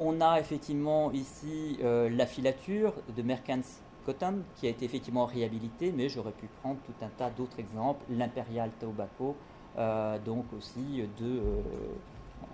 [0.00, 5.90] On a effectivement ici euh, la filature de Merkens Cotton qui a été effectivement réhabilitée,
[5.90, 8.04] mais j'aurais pu prendre tout un tas d'autres exemples.
[8.08, 9.34] L'Imperial Tobacco,
[9.76, 11.60] euh, donc aussi de euh,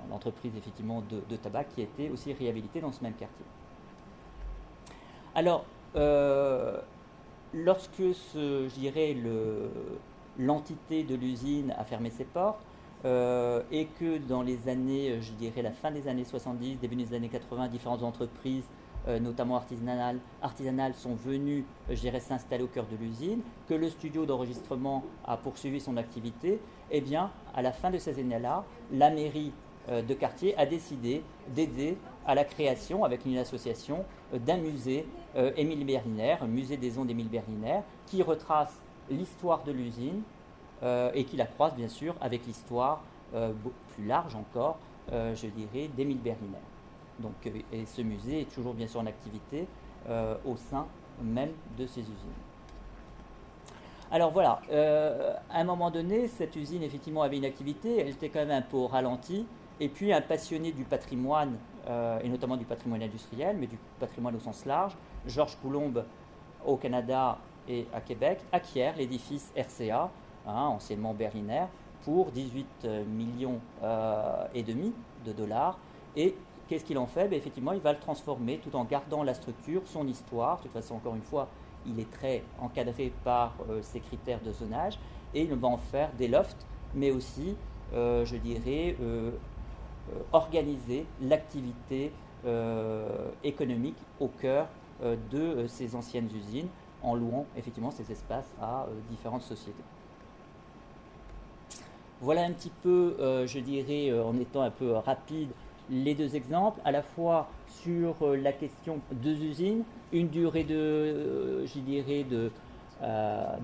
[0.08, 3.44] l'entreprise effectivement de, tabac qui a été aussi réhabilitée dans ce même quartier.
[5.34, 5.66] Alors,
[7.52, 8.68] lorsque ce,
[10.38, 12.64] l'entité de l'usine a fermé ses portes,
[13.04, 17.14] euh, et que dans les années, je dirais la fin des années 70, début des
[17.14, 18.64] années 80, différentes entreprises,
[19.06, 23.90] euh, notamment artisanales, artisanales, sont venues, je dirais, s'installer au cœur de l'usine, que le
[23.90, 29.10] studio d'enregistrement a poursuivi son activité, eh bien, à la fin de ces années-là, la
[29.10, 29.52] mairie
[29.90, 31.22] euh, de quartier a décidé
[31.54, 35.06] d'aider à la création, avec une association, d'un musée
[35.56, 38.80] Émile Berliner, musée des ondes Émile Berliner, qui retrace
[39.10, 40.33] l'histoire de l'usine, euh,
[40.84, 43.02] et qui la croise bien sûr avec l'histoire
[43.34, 43.52] euh,
[43.94, 44.78] plus large encore,
[45.10, 46.58] euh, je dirais, d'Émile Berliner.
[47.18, 47.32] Donc,
[47.72, 49.66] et ce musée est toujours bien sûr en activité
[50.44, 50.86] au sein
[51.22, 52.14] même de ces usines.
[54.10, 54.60] Alors voilà,
[55.48, 58.62] à un moment donné, cette usine effectivement avait une activité, elle était quand même un
[58.62, 59.46] peu au ralenti,
[59.80, 61.56] et puis un passionné du patrimoine,
[62.22, 64.94] et notamment du patrimoine industriel, mais du patrimoine au sens large,
[65.26, 66.04] Georges Coulombe
[66.66, 70.10] au Canada et à Québec, acquiert l'édifice RCA,
[70.46, 71.64] Hein, anciennement Berliner,
[72.04, 74.92] pour 18 euh, millions euh, et demi
[75.24, 75.78] de dollars.
[76.16, 76.36] Et
[76.68, 77.28] qu'est-ce qu'il en fait?
[77.28, 80.58] Ben, Effectivement, il va le transformer tout en gardant la structure, son histoire.
[80.58, 81.48] De toute façon, encore une fois,
[81.86, 84.98] il est très encadré par euh, ses critères de zonage.
[85.32, 87.56] Et il va en faire des lofts, mais aussi,
[87.92, 88.96] je dirais,
[90.32, 92.12] organiser l'activité
[93.42, 94.68] économique au cœur
[95.02, 96.68] de ces anciennes usines
[97.02, 99.82] en louant effectivement ces espaces à différentes sociétés.
[102.24, 105.50] Voilà un petit peu, euh, je dirais, euh, en étant un peu rapide,
[105.90, 111.66] les deux exemples, à la fois sur euh, la question deux usines, une durée de,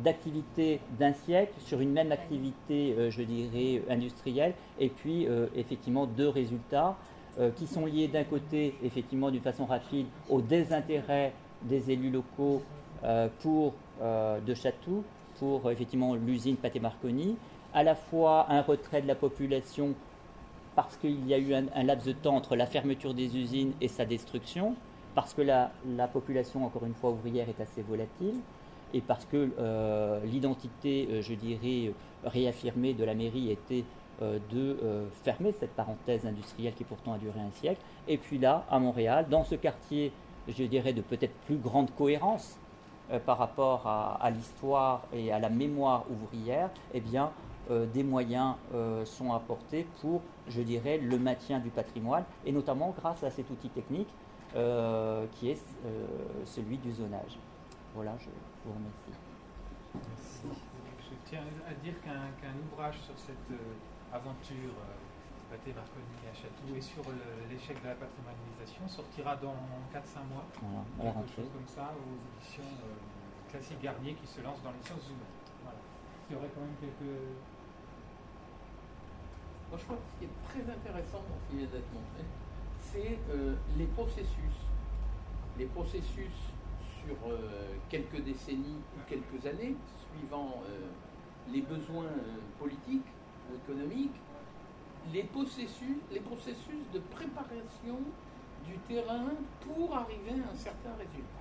[0.04, 6.96] d'activité d'un siècle sur une même activité, je dirais, industrielle, et puis effectivement deux résultats
[7.56, 11.32] qui sont liés d'un côté, effectivement, d'une façon rapide, au désintérêt
[11.62, 12.62] des élus locaux
[13.40, 15.04] pour de Chatou,
[15.38, 17.36] pour effectivement l'usine Pathé Marconi,
[17.74, 19.94] à la fois un retrait de la population
[20.76, 23.88] parce qu'il y a eu un, laps de temps entre la fermeture des usines et
[23.88, 24.74] sa destruction,
[25.14, 25.70] parce que la,
[26.12, 28.36] population, encore une fois ouvrière, est assez volatile,
[28.94, 31.92] et parce que euh, l'identité, euh, je dirais,
[32.24, 33.84] réaffirmée de la mairie était
[34.22, 34.78] euh, de
[35.22, 37.80] fermer cette parenthèse industrielle qui pourtant a duré un siècle.
[38.08, 40.12] Et puis là, à Montréal, dans ce quartier,
[40.48, 42.56] je dirais, de peut-être plus grande cohérence
[43.26, 47.32] par rapport à, à l'histoire et à la mémoire ouvrière, eh bien,
[47.70, 52.92] euh, des moyens euh, sont apportés pour, je dirais, le maintien du patrimoine, et notamment
[52.98, 54.08] grâce à cet outil technique
[54.56, 55.62] euh, qui est
[56.44, 57.38] celui du zonage.
[57.94, 58.26] Voilà, je
[58.64, 59.14] vous remercie.
[59.94, 63.58] Je tiens à dire qu'un ouvrage sur cette
[64.12, 64.74] aventure
[65.48, 67.02] Pathé Marconi à Château et sur
[67.48, 69.54] l'échec de la patrimonialisation sortira dans
[69.94, 70.46] 4-5 mois.
[70.96, 72.70] Voilà, quelque chose comme ça aux éditions
[73.48, 75.38] classiques Garnier qui se lancent dans les sciences humaines.
[75.62, 75.78] Voilà.
[76.28, 77.14] Il y aurait quand même quelques
[79.70, 82.26] moi, je crois que ce qui est très intéressant dans ce qui vient d'être montré,
[82.82, 84.56] c'est euh, les processus.
[85.56, 86.34] Les processus
[86.98, 89.76] sur euh, quelques décennies ou quelques années,
[90.10, 90.90] suivant euh,
[91.52, 92.10] les besoins
[92.58, 93.06] politiques
[93.54, 94.18] économiques,
[95.12, 97.98] les processus, les processus de préparation
[98.66, 101.40] du terrain pour arriver à un certain résultat.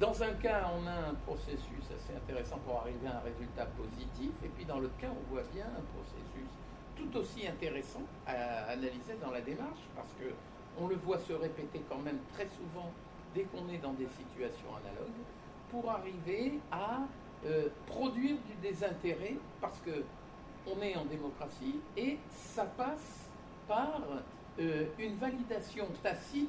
[0.00, 4.30] Dans un cas, on a un processus assez intéressant pour arriver à un résultat positif,
[4.44, 6.50] et puis dans le cas, on voit bien un processus
[6.96, 10.32] tout aussi intéressant à analyser dans la démarche parce que
[10.80, 12.90] on le voit se répéter quand même très souvent
[13.34, 15.22] dès qu'on est dans des situations analogues
[15.70, 17.00] pour arriver à
[17.46, 20.04] euh, produire du désintérêt parce que
[20.66, 23.28] on est en démocratie et ça passe
[23.68, 24.00] par
[24.58, 26.48] euh, une validation tacite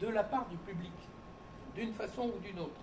[0.00, 0.92] de la part du public
[1.74, 2.80] d'une façon ou d'une autre.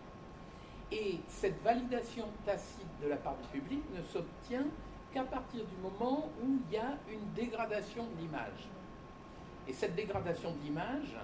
[0.92, 4.66] Et cette validation tacite de la part du public ne s'obtient
[5.14, 8.68] qu'à partir du moment où il y a une dégradation de l'image.
[9.68, 11.16] Et cette dégradation de l'image,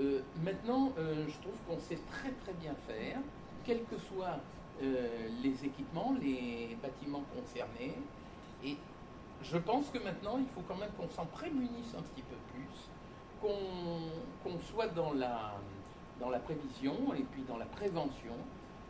[0.00, 3.18] euh, maintenant, euh, je trouve qu'on sait très très bien faire,
[3.64, 4.38] quels que soient
[4.82, 7.96] euh, les équipements, les bâtiments concernés.
[8.64, 8.76] Et
[9.42, 12.88] je pense que maintenant, il faut quand même qu'on s'en prémunisse un petit peu plus,
[13.40, 15.54] qu'on soit dans la,
[16.20, 18.36] dans la prévision et puis dans la prévention,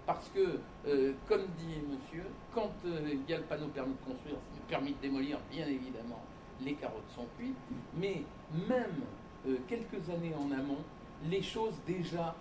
[0.07, 2.25] parce que, euh, comme dit monsieur,
[2.55, 5.67] quand euh, il y a le panneau permis de construire, le permis de démolir, bien
[5.67, 6.23] évidemment,
[6.61, 7.57] les carottes sont cuites,
[7.97, 8.23] mais
[8.69, 9.03] même
[9.47, 10.83] euh, quelques années en amont,
[11.25, 12.35] les choses déjà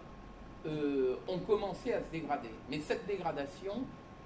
[1.27, 2.51] ont commencé à se dégrader.
[2.69, 3.83] Mais cette dégradation,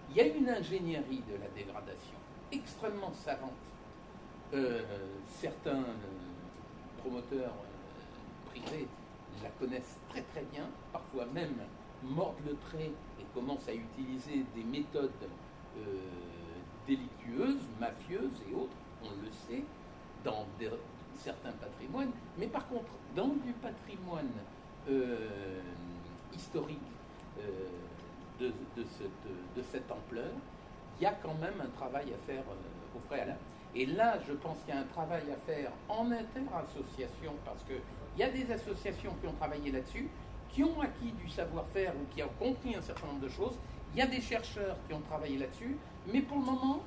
[0.09, 2.17] il y a une ingénierie de la dégradation
[2.51, 3.53] extrêmement savante.
[5.29, 5.85] certains
[6.97, 7.53] promoteurs
[8.47, 8.85] privés
[9.41, 11.55] la connaissent très très bien, parfois même
[12.03, 12.91] mordent le trait
[13.35, 15.11] et commencent à utiliser des méthodes
[15.77, 15.81] euh,
[16.87, 19.63] délictueuses, mafieuses et autres, on le sait,
[20.23, 20.45] dans
[21.17, 22.11] certains patrimoines.
[22.37, 24.31] Mais par contre, dans du patrimoine
[24.89, 25.61] euh,
[26.33, 26.79] historique
[27.39, 27.69] euh,
[28.39, 28.51] de,
[28.83, 30.31] cette, de, cette, ampleur,
[30.99, 32.43] il y a quand même un travail à faire
[32.95, 33.39] au préalable.
[33.73, 37.81] Et là, je pense qu'il y a un travail à faire en inter-association, parce qu'il
[38.17, 40.07] y a des associations qui ont travaillé là-dessus,
[40.55, 43.59] qui ont acquis du savoir-faire ou qui ont compris un certain nombre de choses.
[43.93, 45.75] Il y a des chercheurs qui ont travaillé là-dessus,
[46.07, 46.79] mais pour le moment,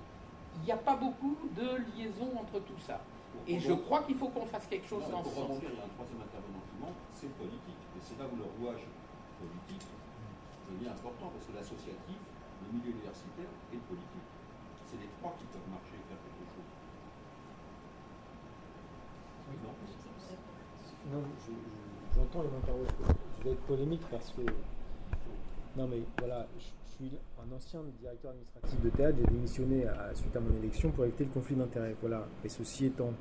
[0.57, 2.99] il n'y a pas beaucoup de liaison entre tout ça.
[3.47, 5.61] Et je crois qu'il faut qu'on fasse quelque chose dans ce sens.
[5.61, 7.85] Il y a un troisième intervenant qui manque, c'est politique.
[7.93, 8.89] Et c'est là où le rouage
[9.37, 9.85] politique
[10.73, 12.21] devient important, parce que l'associatif,
[12.65, 14.29] le milieu universitaire et le politique,
[14.89, 16.73] c'est les trois qui peuvent marcher et faire quelque chose.
[21.13, 21.23] Non,
[22.17, 23.28] j'entends les interrogations je
[23.67, 24.43] polémique parce que.
[25.77, 26.65] Non, mais voilà, je,
[26.97, 29.17] suis un ancien directeur administratif de théâtre.
[29.21, 29.85] J'ai démissionné
[30.15, 31.95] suite à mon élection pour éviter le conflit d'intérêts.
[32.01, 32.27] Voilà.
[32.45, 33.13] Et ceci étant,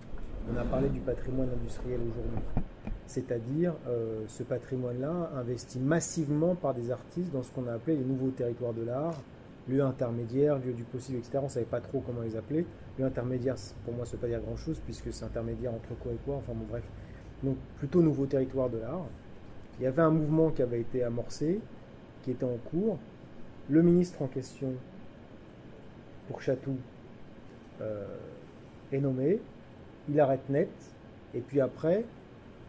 [0.51, 2.63] on a parlé du patrimoine industriel aujourd'hui.
[3.05, 8.03] C'est-à-dire, euh, ce patrimoine-là investi massivement par des artistes dans ce qu'on a appelé les
[8.03, 9.15] nouveaux territoires de l'art,
[9.67, 11.39] lieu intermédiaire, lieu du possible, etc.
[11.41, 12.65] On ne savait pas trop comment les appeler.
[12.99, 13.55] Lieu intermédiaire,
[13.85, 16.35] pour moi, ça ne veut pas dire grand-chose puisque c'est intermédiaire entre quoi et quoi.
[16.35, 16.83] Enfin bon, bref.
[17.43, 19.05] Donc, plutôt nouveau territoire de l'art.
[19.79, 21.59] Il y avait un mouvement qui avait été amorcé,
[22.23, 22.97] qui était en cours.
[23.69, 24.73] Le ministre en question,
[26.27, 26.75] pour Chatou,
[27.81, 28.05] euh,
[28.91, 29.39] est nommé.
[30.09, 30.69] Il arrête net.
[31.35, 32.05] Et puis après,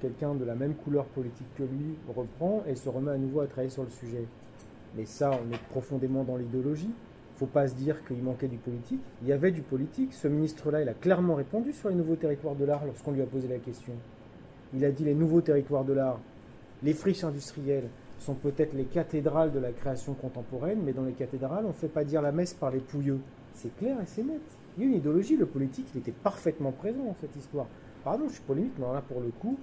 [0.00, 3.46] quelqu'un de la même couleur politique que lui reprend et se remet à nouveau à
[3.46, 4.24] travailler sur le sujet.
[4.96, 6.90] Mais ça, on est profondément dans l'idéologie.
[6.90, 9.00] Il ne faut pas se dire qu'il manquait du politique.
[9.22, 10.12] Il y avait du politique.
[10.12, 13.26] Ce ministre-là, il a clairement répondu sur les nouveaux territoires de l'art lorsqu'on lui a
[13.26, 13.92] posé la question.
[14.74, 16.18] Il a dit les nouveaux territoires de l'art,
[16.83, 21.64] les friches industrielles sont peut-être les cathédrales de la création contemporaine, mais dans les cathédrales,
[21.64, 23.20] on ne fait pas dire la messe par les pouilleux.
[23.55, 24.41] C'est clair et c'est net.
[24.76, 27.66] Il y a une idéologie, le politique, il était parfaitement présent dans cette histoire.
[28.05, 29.59] Pardon, je suis polémique, mais là, pour le coup,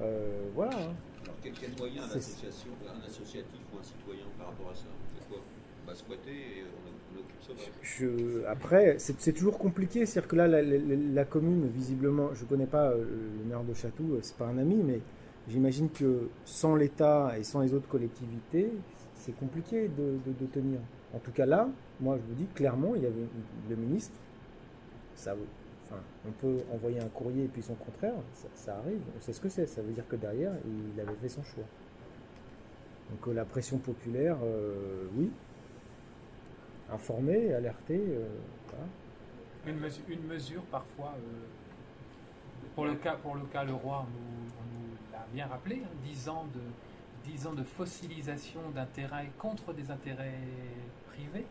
[0.00, 0.72] euh, voilà.
[0.72, 0.94] Hein.
[1.22, 2.66] Alors, quel, moyen un, associatif
[3.72, 4.86] ou un citoyen par rapport à ça?
[5.28, 5.38] Quoi
[5.84, 7.52] On va squatter et on, occupe ça
[7.82, 10.06] je, Après, c'est toujours compliqué.
[10.06, 13.04] C'est-à-dire que là, la, commune, visiblement, je ne connais pas euh,
[13.38, 15.00] le maire de Château, euh, c'est pas un ami, mais
[15.48, 18.72] J'imagine que sans l'État et sans les autres collectivités,
[19.14, 20.80] c'est compliqué de, tenir.
[21.14, 21.68] En tout cas là,
[22.00, 23.28] moi je vous dis clairement, il y avait
[23.68, 24.18] le ministre,
[25.14, 25.34] ça,
[25.84, 28.14] enfin, on peut envoyer un courrier et puis son contraire,
[28.54, 30.52] ça, arrive, on sait ce que c'est, ça veut dire que derrière,
[30.94, 31.64] il avait fait son choix.
[33.10, 35.30] Donc euh, la pression populaire, euh, oui,
[36.90, 38.26] informer, alerter, euh,
[39.66, 41.14] Une, mesure, une mesure parfois,
[42.74, 44.33] pour, le cas, pour le cas le roi, nous
[45.34, 46.46] bien rappelé, hein, 10 ans
[47.54, 50.38] de, fossilisation d'intérêts contre des intérêts
[51.08, 51.46] privés,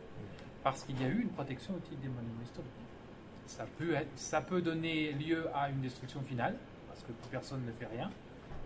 [0.63, 2.71] parce qu'il y a eu une protection au titre des monuments historiques.
[3.45, 6.55] Ça peut, donner lieu à une destruction finale,
[6.87, 8.09] parce que personne ne fait rien.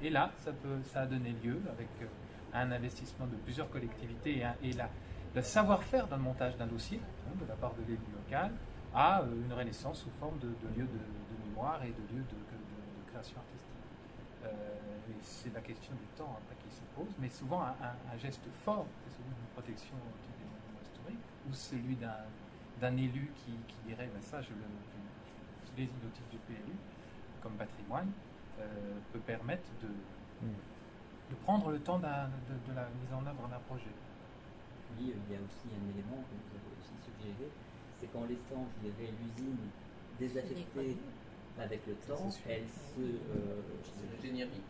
[0.03, 2.05] Et là, ça, a donné lieu, avec euh,
[2.53, 4.89] un investissement de plusieurs collectivités et, la,
[5.34, 8.51] le savoir-faire le montage d'un dossier, hein, de la part de l'élu local,
[8.93, 13.11] à euh, une renaissance sous forme de, de lieu de, mémoire et de lieu de,
[13.11, 13.66] création artistique.
[14.45, 14.49] Euh,
[15.21, 19.17] c'est la question du temps après qui se pose, mais souvent un, geste fort, c'est
[19.17, 23.53] celui d'une protection des monuments historiques, ou celui d'un élu qui,
[23.88, 24.67] dirait ben ça, je, le,
[25.65, 26.75] je, les du PLU
[27.41, 28.11] comme patrimoine,
[28.59, 30.55] euh, peut permettre de, hmm.
[31.29, 32.27] de, prendre le temps de, la
[33.01, 33.93] mise en œuvre d'un projet.
[34.97, 37.49] Oui, il y a aussi un élément que vous avez aussi suggéré,
[37.99, 39.57] c'est qu'en laissant, je dirais, l'usine
[40.19, 40.97] désaffectée
[41.60, 43.01] avec le temps, elle se.
[43.01, 43.62] Euh,
[44.22, 44.64] générique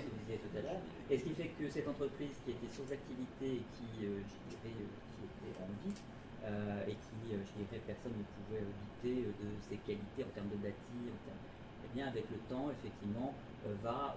[0.00, 0.80] tout à l'heure.
[1.10, 4.36] Et ce qui fait que cette entreprise qui était sans activité et qui, euh, je
[4.48, 5.96] dirais, euh, qui était en vie,
[6.44, 10.56] euh, et qui, je dirais, personne ne pouvait douter de ses qualités en termes de
[10.56, 13.34] bâti, eh bien, avec le temps, effectivement,
[13.82, 14.16] va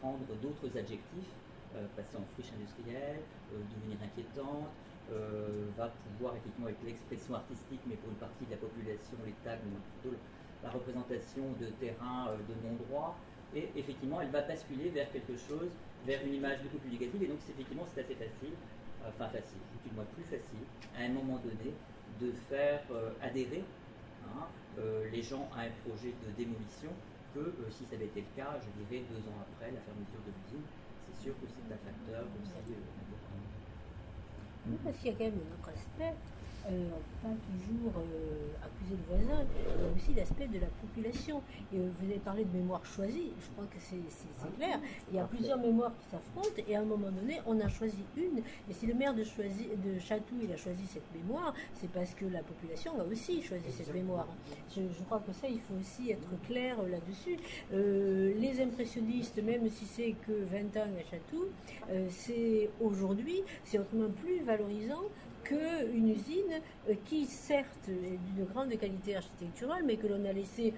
[0.00, 1.34] prendre d'autres adjectifs,
[1.96, 3.20] passer en friche industrielle,
[3.52, 4.72] devenir inquiétante,
[5.76, 9.60] va pouvoir effectivement avec l'expression artistique, mais pour une partie de la population, les tags,
[10.00, 10.16] plutôt
[10.62, 13.16] la représentation de terrain de non-droit,
[13.54, 15.70] et effectivement elle va basculer vers quelque chose,
[16.06, 18.54] vers une image beaucoup plus négative, et donc effectivement c'est assez facile,
[19.06, 20.64] enfin facile, du moins plus facile,
[20.96, 21.72] à un moment donné,
[22.20, 23.62] de faire euh, adhérer
[24.24, 24.46] hein,
[24.78, 26.90] euh, les gens à un projet de démolition
[27.34, 30.22] que euh, si ça avait été le cas, je dirais deux ans après la fermeture
[30.26, 30.66] de l'usine,
[31.06, 33.38] c'est sûr que c'est un facteur aussi important.
[34.84, 36.14] Parce qu'il y a quand même autre aspect.
[36.70, 36.90] Euh,
[37.22, 41.42] pas toujours euh, accuser le voisin, il y a aussi l'aspect de la population.
[41.72, 43.96] Et euh, vous avez parlé de mémoire choisie, je crois que c'est
[44.56, 44.78] clair.
[45.10, 48.04] Il y a plusieurs mémoires qui s'affrontent et à un moment donné, on a choisi
[48.16, 48.38] une.
[48.68, 52.14] Et si le maire de, choisi, de Chatou il a choisi cette mémoire, c'est parce
[52.14, 54.28] que la population a aussi choisi cette mémoire.
[54.70, 57.38] Je, je, crois que ça, il faut aussi être clair là-dessus.
[57.72, 61.46] les impressionnistes, même si c'est que 20 ans à Chatou,
[62.10, 65.02] c'est aujourd'hui, c'est autrement plus valorisant
[65.48, 70.74] qu'une usine euh, qui, certes, est d'une grande qualité architecturale, mais que l'on a laissé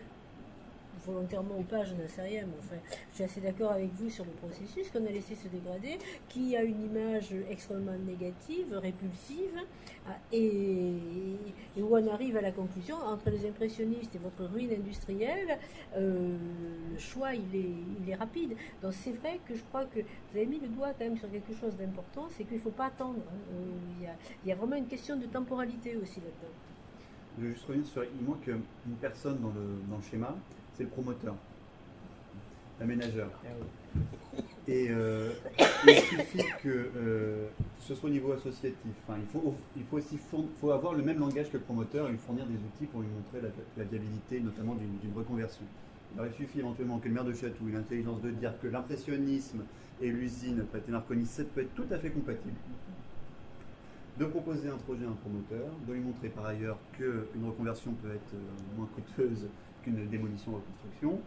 [1.06, 2.76] volontairement ou pas, je n'en sais rien, mais enfin,
[3.10, 5.98] je suis assez d'accord avec vous sur le processus qu'on a laissé se dégrader,
[6.28, 9.58] qui a une image extrêmement négative, répulsive,
[10.08, 10.94] ah, et,
[11.78, 15.58] où on arrive à la conclusion, entre les impressionnistes et votre ruine industrielle,
[15.96, 16.36] euh,
[16.92, 18.56] le choix, il est, il est rapide.
[18.82, 21.30] Donc c'est vrai que je crois que vous avez mis le doigt quand même sur
[21.30, 23.20] quelque chose d'important, c'est qu'il ne faut pas attendre.
[23.28, 23.52] Hein.
[23.52, 26.54] Euh, il, y a, il, y a, vraiment une question de temporalité aussi là-dedans.
[27.38, 30.36] Je vais juste revenir sur, il manque une personne dans le, dans le schéma,
[30.80, 31.34] c'est le promoteur,
[32.80, 33.28] l'aménageur.
[33.44, 33.48] Ah
[34.66, 35.30] et euh,
[35.86, 37.48] il suffit que euh,
[37.80, 38.78] ce soit au niveau associatif.
[38.86, 40.16] il, faut, il faut aussi
[40.58, 43.08] faut avoir le même langage que le promoteur et lui fournir des outils pour lui
[43.08, 45.64] montrer la, viabilité, notamment d'une reconversion.
[46.16, 49.64] Alors, il suffit éventuellement que le maire de Château ait l'intelligence de dire que l'impressionnisme
[50.00, 52.56] et l'usine Pathé Marconi, ça peut être tout à fait compatible.
[54.18, 58.12] De proposer un projet à un promoteur, de lui montrer par ailleurs qu'une reconversion peut
[58.14, 59.46] être euh, moins coûteuse
[59.82, 61.20] qu'une démolition reconstruction.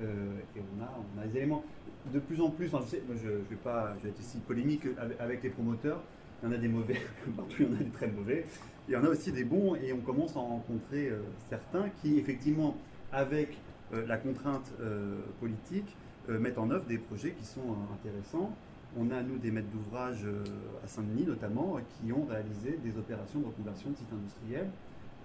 [0.00, 1.64] Euh, et on a, on a des éléments.
[2.12, 4.82] De plus en plus, je sais, je ne vais pas je être si polémique
[5.18, 6.02] avec, les promoteurs.
[6.42, 7.00] Il y en a des mauvais,
[7.36, 8.46] partout il y en a des très mauvais.
[8.88, 11.88] Il y en a aussi des bons et on commence à en rencontrer euh, certains
[12.00, 12.76] qui, effectivement,
[13.12, 13.58] avec
[13.94, 14.72] euh, la contrainte
[15.40, 15.96] politique,
[16.28, 18.54] mettent en œuvre des projets qui sont intéressants.
[18.96, 20.24] On a, nous, des maîtres d'ouvrage
[20.84, 24.68] à Saint-Denis, notamment, qui ont réalisé des opérations de reconversion de sites industriels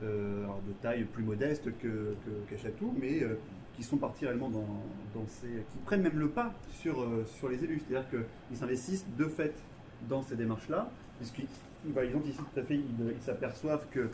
[0.03, 2.13] euh, de taille plus modeste que,
[2.47, 3.39] qu'à Chatou, mais euh,
[3.75, 5.47] qui sont partis réellement dans, ces.
[5.47, 7.81] qui prennent même le pas sur, euh, sur les élus.
[7.87, 9.55] C'est-à-dire qu'ils s'investissent de fait
[10.07, 11.47] dans ces démarches-là, puisqu'ils
[11.85, 14.09] bah, ont ici tout à fait, ils, s'aperçoivent que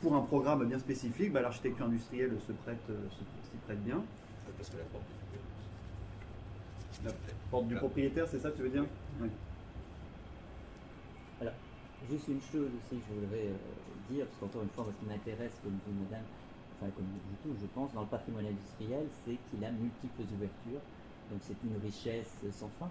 [0.00, 2.78] pour un programme bien spécifique, bah, l'architecture industrielle se prête,
[3.10, 4.02] s'y prête bien.
[4.56, 5.04] Parce que la porte
[7.02, 7.12] du, la
[7.50, 8.86] porte du propriétaire, c'est ça que tu veux dire?
[9.20, 9.28] Oui.
[11.40, 11.54] Alors,
[12.08, 13.48] juste une chose aussi, je voudrais
[14.20, 16.24] parce qu'encore une fois, ce qui m'intéresse, comme vous, madame,
[16.76, 20.84] enfin, comme vous tous, je pense, dans le patrimoine industriel, c'est qu'il a multiples ouvertures.
[21.30, 22.90] Donc, c'est une richesse sans fin,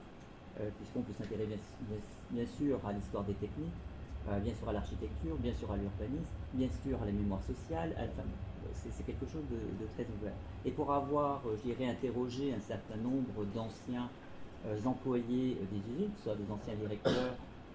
[0.59, 1.59] euh, puisqu'on peut s'intéresser
[2.32, 3.80] bien, sûr à l'histoire des techniques,
[4.30, 7.93] euh, bien sûr à l'architecture, bien sûr à l'urbanisme, bien sûr à la mémoire sociale.
[8.74, 10.34] C'est quelque chose de, très ouvert.
[10.65, 14.09] Et pour avoir, euh, je dirais, interrogé un certain nombre d'anciens
[14.86, 17.34] employés des usines, soit des anciens directeurs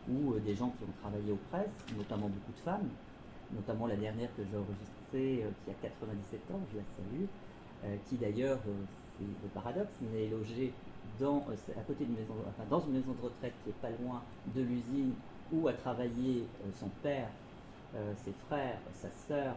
[0.09, 2.88] ou des gens qui ont travaillé aux presses, notamment beaucoup de femmes,
[3.53, 7.26] notamment la dernière que j'ai enregistrée, euh, qui a 97 ans, je la salue,
[7.84, 8.72] euh, qui d'ailleurs, euh,
[9.18, 10.72] c'est le paradoxe, n'est logée
[11.20, 14.22] dans, à côté d'une maison, enfin, dans une maison de retraite qui est pas loin
[14.55, 15.12] de l'usine
[15.53, 16.44] où a travaillé
[16.74, 17.28] son père,
[18.16, 19.55] ses frères, sa sœur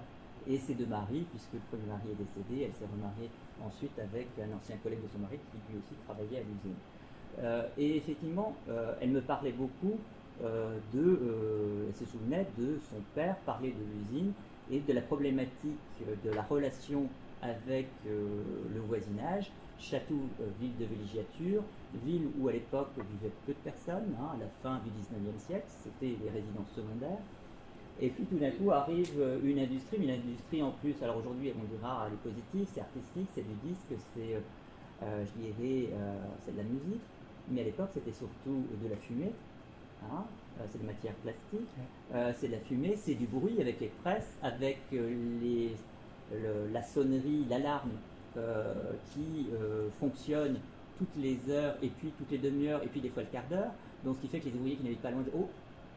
[0.47, 3.29] et ses deux maris, puisque le premier mari est décédé, elle s'est remariée
[3.65, 7.73] ensuite avec un ancien collègue de son mari qui lui aussi travaillait à l'usine.
[7.77, 8.55] et effectivement,
[9.01, 13.83] elle me parlait beaucoup euh, de, euh, elle se souvenait de son père parler de
[13.93, 14.31] l'usine
[14.71, 15.79] et de la problématique
[16.23, 17.07] de la relation
[17.41, 18.25] avec euh,
[18.73, 19.51] le voisinage.
[19.79, 20.19] Château,
[20.59, 21.63] ville de villégiature,
[22.05, 25.65] ville où à l'époque vivaient peu de personnes, hein, à la fin du 19e siècle,
[25.67, 27.23] c'était les résidences secondaires.
[28.01, 31.53] Et puis tout d'un coup arrive une industrie, mais une industrie en plus, alors aujourd'hui
[31.55, 34.35] on dira elle est positive, c'est artistique, c'est du disque, c'est,
[35.01, 35.89] je dirais,
[36.45, 37.01] c'est de la musique,
[37.47, 39.31] mais à l'époque c'était surtout de la fumée,
[40.03, 40.23] Hein,
[40.59, 41.69] euh, c'est des matières plastiques,
[42.13, 45.69] euh, c'est de la fumée, c'est du bruit avec les presses, avec euh,
[46.71, 47.91] la sonnerie, l'alarme
[49.11, 49.47] qui
[49.99, 50.59] fonctionne
[50.97, 53.71] toutes les heures et puis toutes les demi-heures et puis des fois le quart d'heure.
[54.05, 55.49] Donc ce qui fait que les ouvriers qui n'habitent pas loin de oh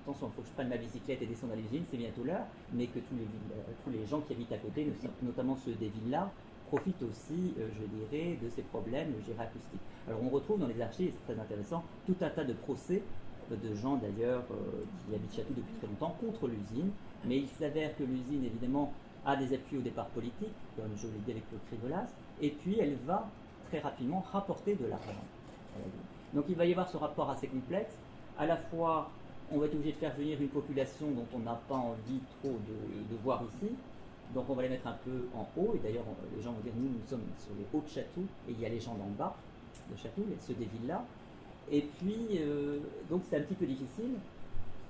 [0.03, 2.47] attention, il faut que je prenne ma bicyclette et descende à l'usine, c'est bientôt l'heure,
[2.73, 3.27] mais que tous les,
[3.85, 4.91] tous les gens qui habitent à côté,
[5.23, 6.29] notamment ceux des villas,
[6.67, 9.81] profitent aussi, je dirais, de ces problèmes, je dirais, acoustiques.
[10.09, 13.03] Alors on retrouve dans les archives, c'est très intéressant, tout un tas de procès
[13.51, 16.91] de gens d'ailleurs euh, qui habitent Château depuis très longtemps contre l'usine,
[17.25, 18.93] mais il s'avère que l'usine évidemment
[19.25, 22.07] a des appuis au départ politiques, comme je l'ai dit avec le Crivolas,
[22.41, 23.29] et puis elle va
[23.69, 25.13] très rapidement rapporter de l'argent.
[26.35, 27.95] Donc il va y avoir ce rapport assez complexe.
[28.39, 29.11] À la fois,
[29.53, 32.57] on va être obligé de faire venir une population dont on n'a pas envie trop
[32.67, 33.73] de, voir ici,
[34.35, 36.73] donc on va les mettre un peu en haut, et d'ailleurs les gens vont dire
[36.77, 39.17] nous, nous sommes sur les hauts de château, et il y a les gens le
[39.17, 39.37] bas
[39.91, 41.03] de château, ceux des villas.
[41.71, 44.15] Et puis, euh, donc c'est un petit peu difficile.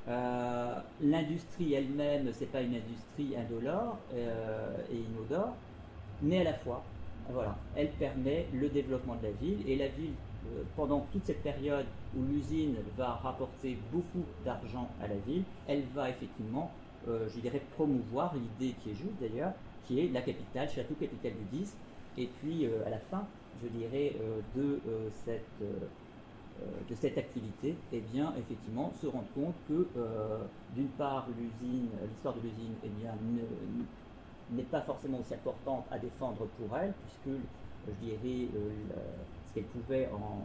[0.09, 5.55] Euh, l'industrie elle-même, c'est pas une industrie indolore euh, et inodore,
[6.23, 6.83] mais à la fois,
[7.31, 10.14] voilà, elle permet le développement de la ville et la ville,
[10.75, 16.11] pendant toute cette période où l'usine va rapporter beaucoup d'argent à la ville, elle va
[16.11, 16.73] effectivement,
[17.07, 19.53] je dirais, promouvoir l'idée qui est juste d'ailleurs,
[19.87, 21.77] qui est la capitale, château capitale du 10,
[22.18, 23.25] et puis à la fin,
[23.62, 24.16] je dirais,
[24.57, 24.81] de
[25.25, 25.62] cette
[26.88, 30.38] de cette activité, eh bien, effectivement, se rendre compte que, euh,
[30.74, 33.12] d'une part, l'histoire de l'usine, eh bien,
[34.50, 37.38] n'est pas forcément aussi importante à défendre pour elle, puisque,
[37.88, 38.70] je dirais, euh,
[39.48, 40.44] ce qu'elle pouvait en,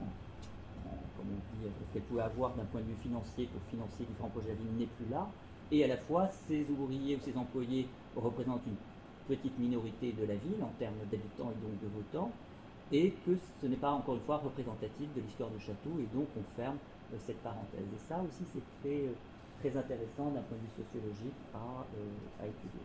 [2.20, 5.28] avoir d'un point de vue financier pour financer différents projets de n'est plus là,
[5.72, 10.36] et à la fois, ses ouvriers ou ses employés représentent une petite minorité de la
[10.36, 12.32] ville en termes d'habitants et donc de votants,
[12.92, 13.32] et que
[13.62, 16.78] ce n'est pas encore une fois représentatif de l'histoire du château et donc on ferme
[17.14, 17.82] euh, cette parenthèse.
[17.82, 19.14] Et ça aussi c'est très, euh,
[19.60, 22.82] très intéressant d'un point de vue sociologique à, euh, étudier.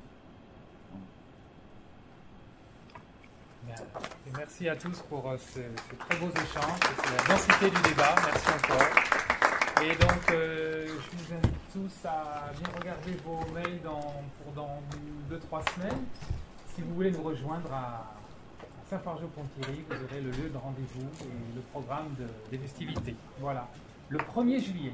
[4.37, 8.15] merci à tous pour ces, très beaux échanges, c'est la densité du débat.
[8.27, 8.89] Merci encore.
[9.85, 14.81] Et donc, je vous invite tous à bien regarder vos mails dans, pour dans
[15.31, 16.05] 2-3 semaines.
[16.75, 18.15] Si vous voulez nous rejoindre à,
[18.93, 22.15] Saint-Fargeau-Ponthierry, vous aurez le lieu de rendez-vous et le programme
[22.51, 23.17] des festivités.
[23.41, 23.67] Voilà,
[24.11, 24.93] le 1er juillet.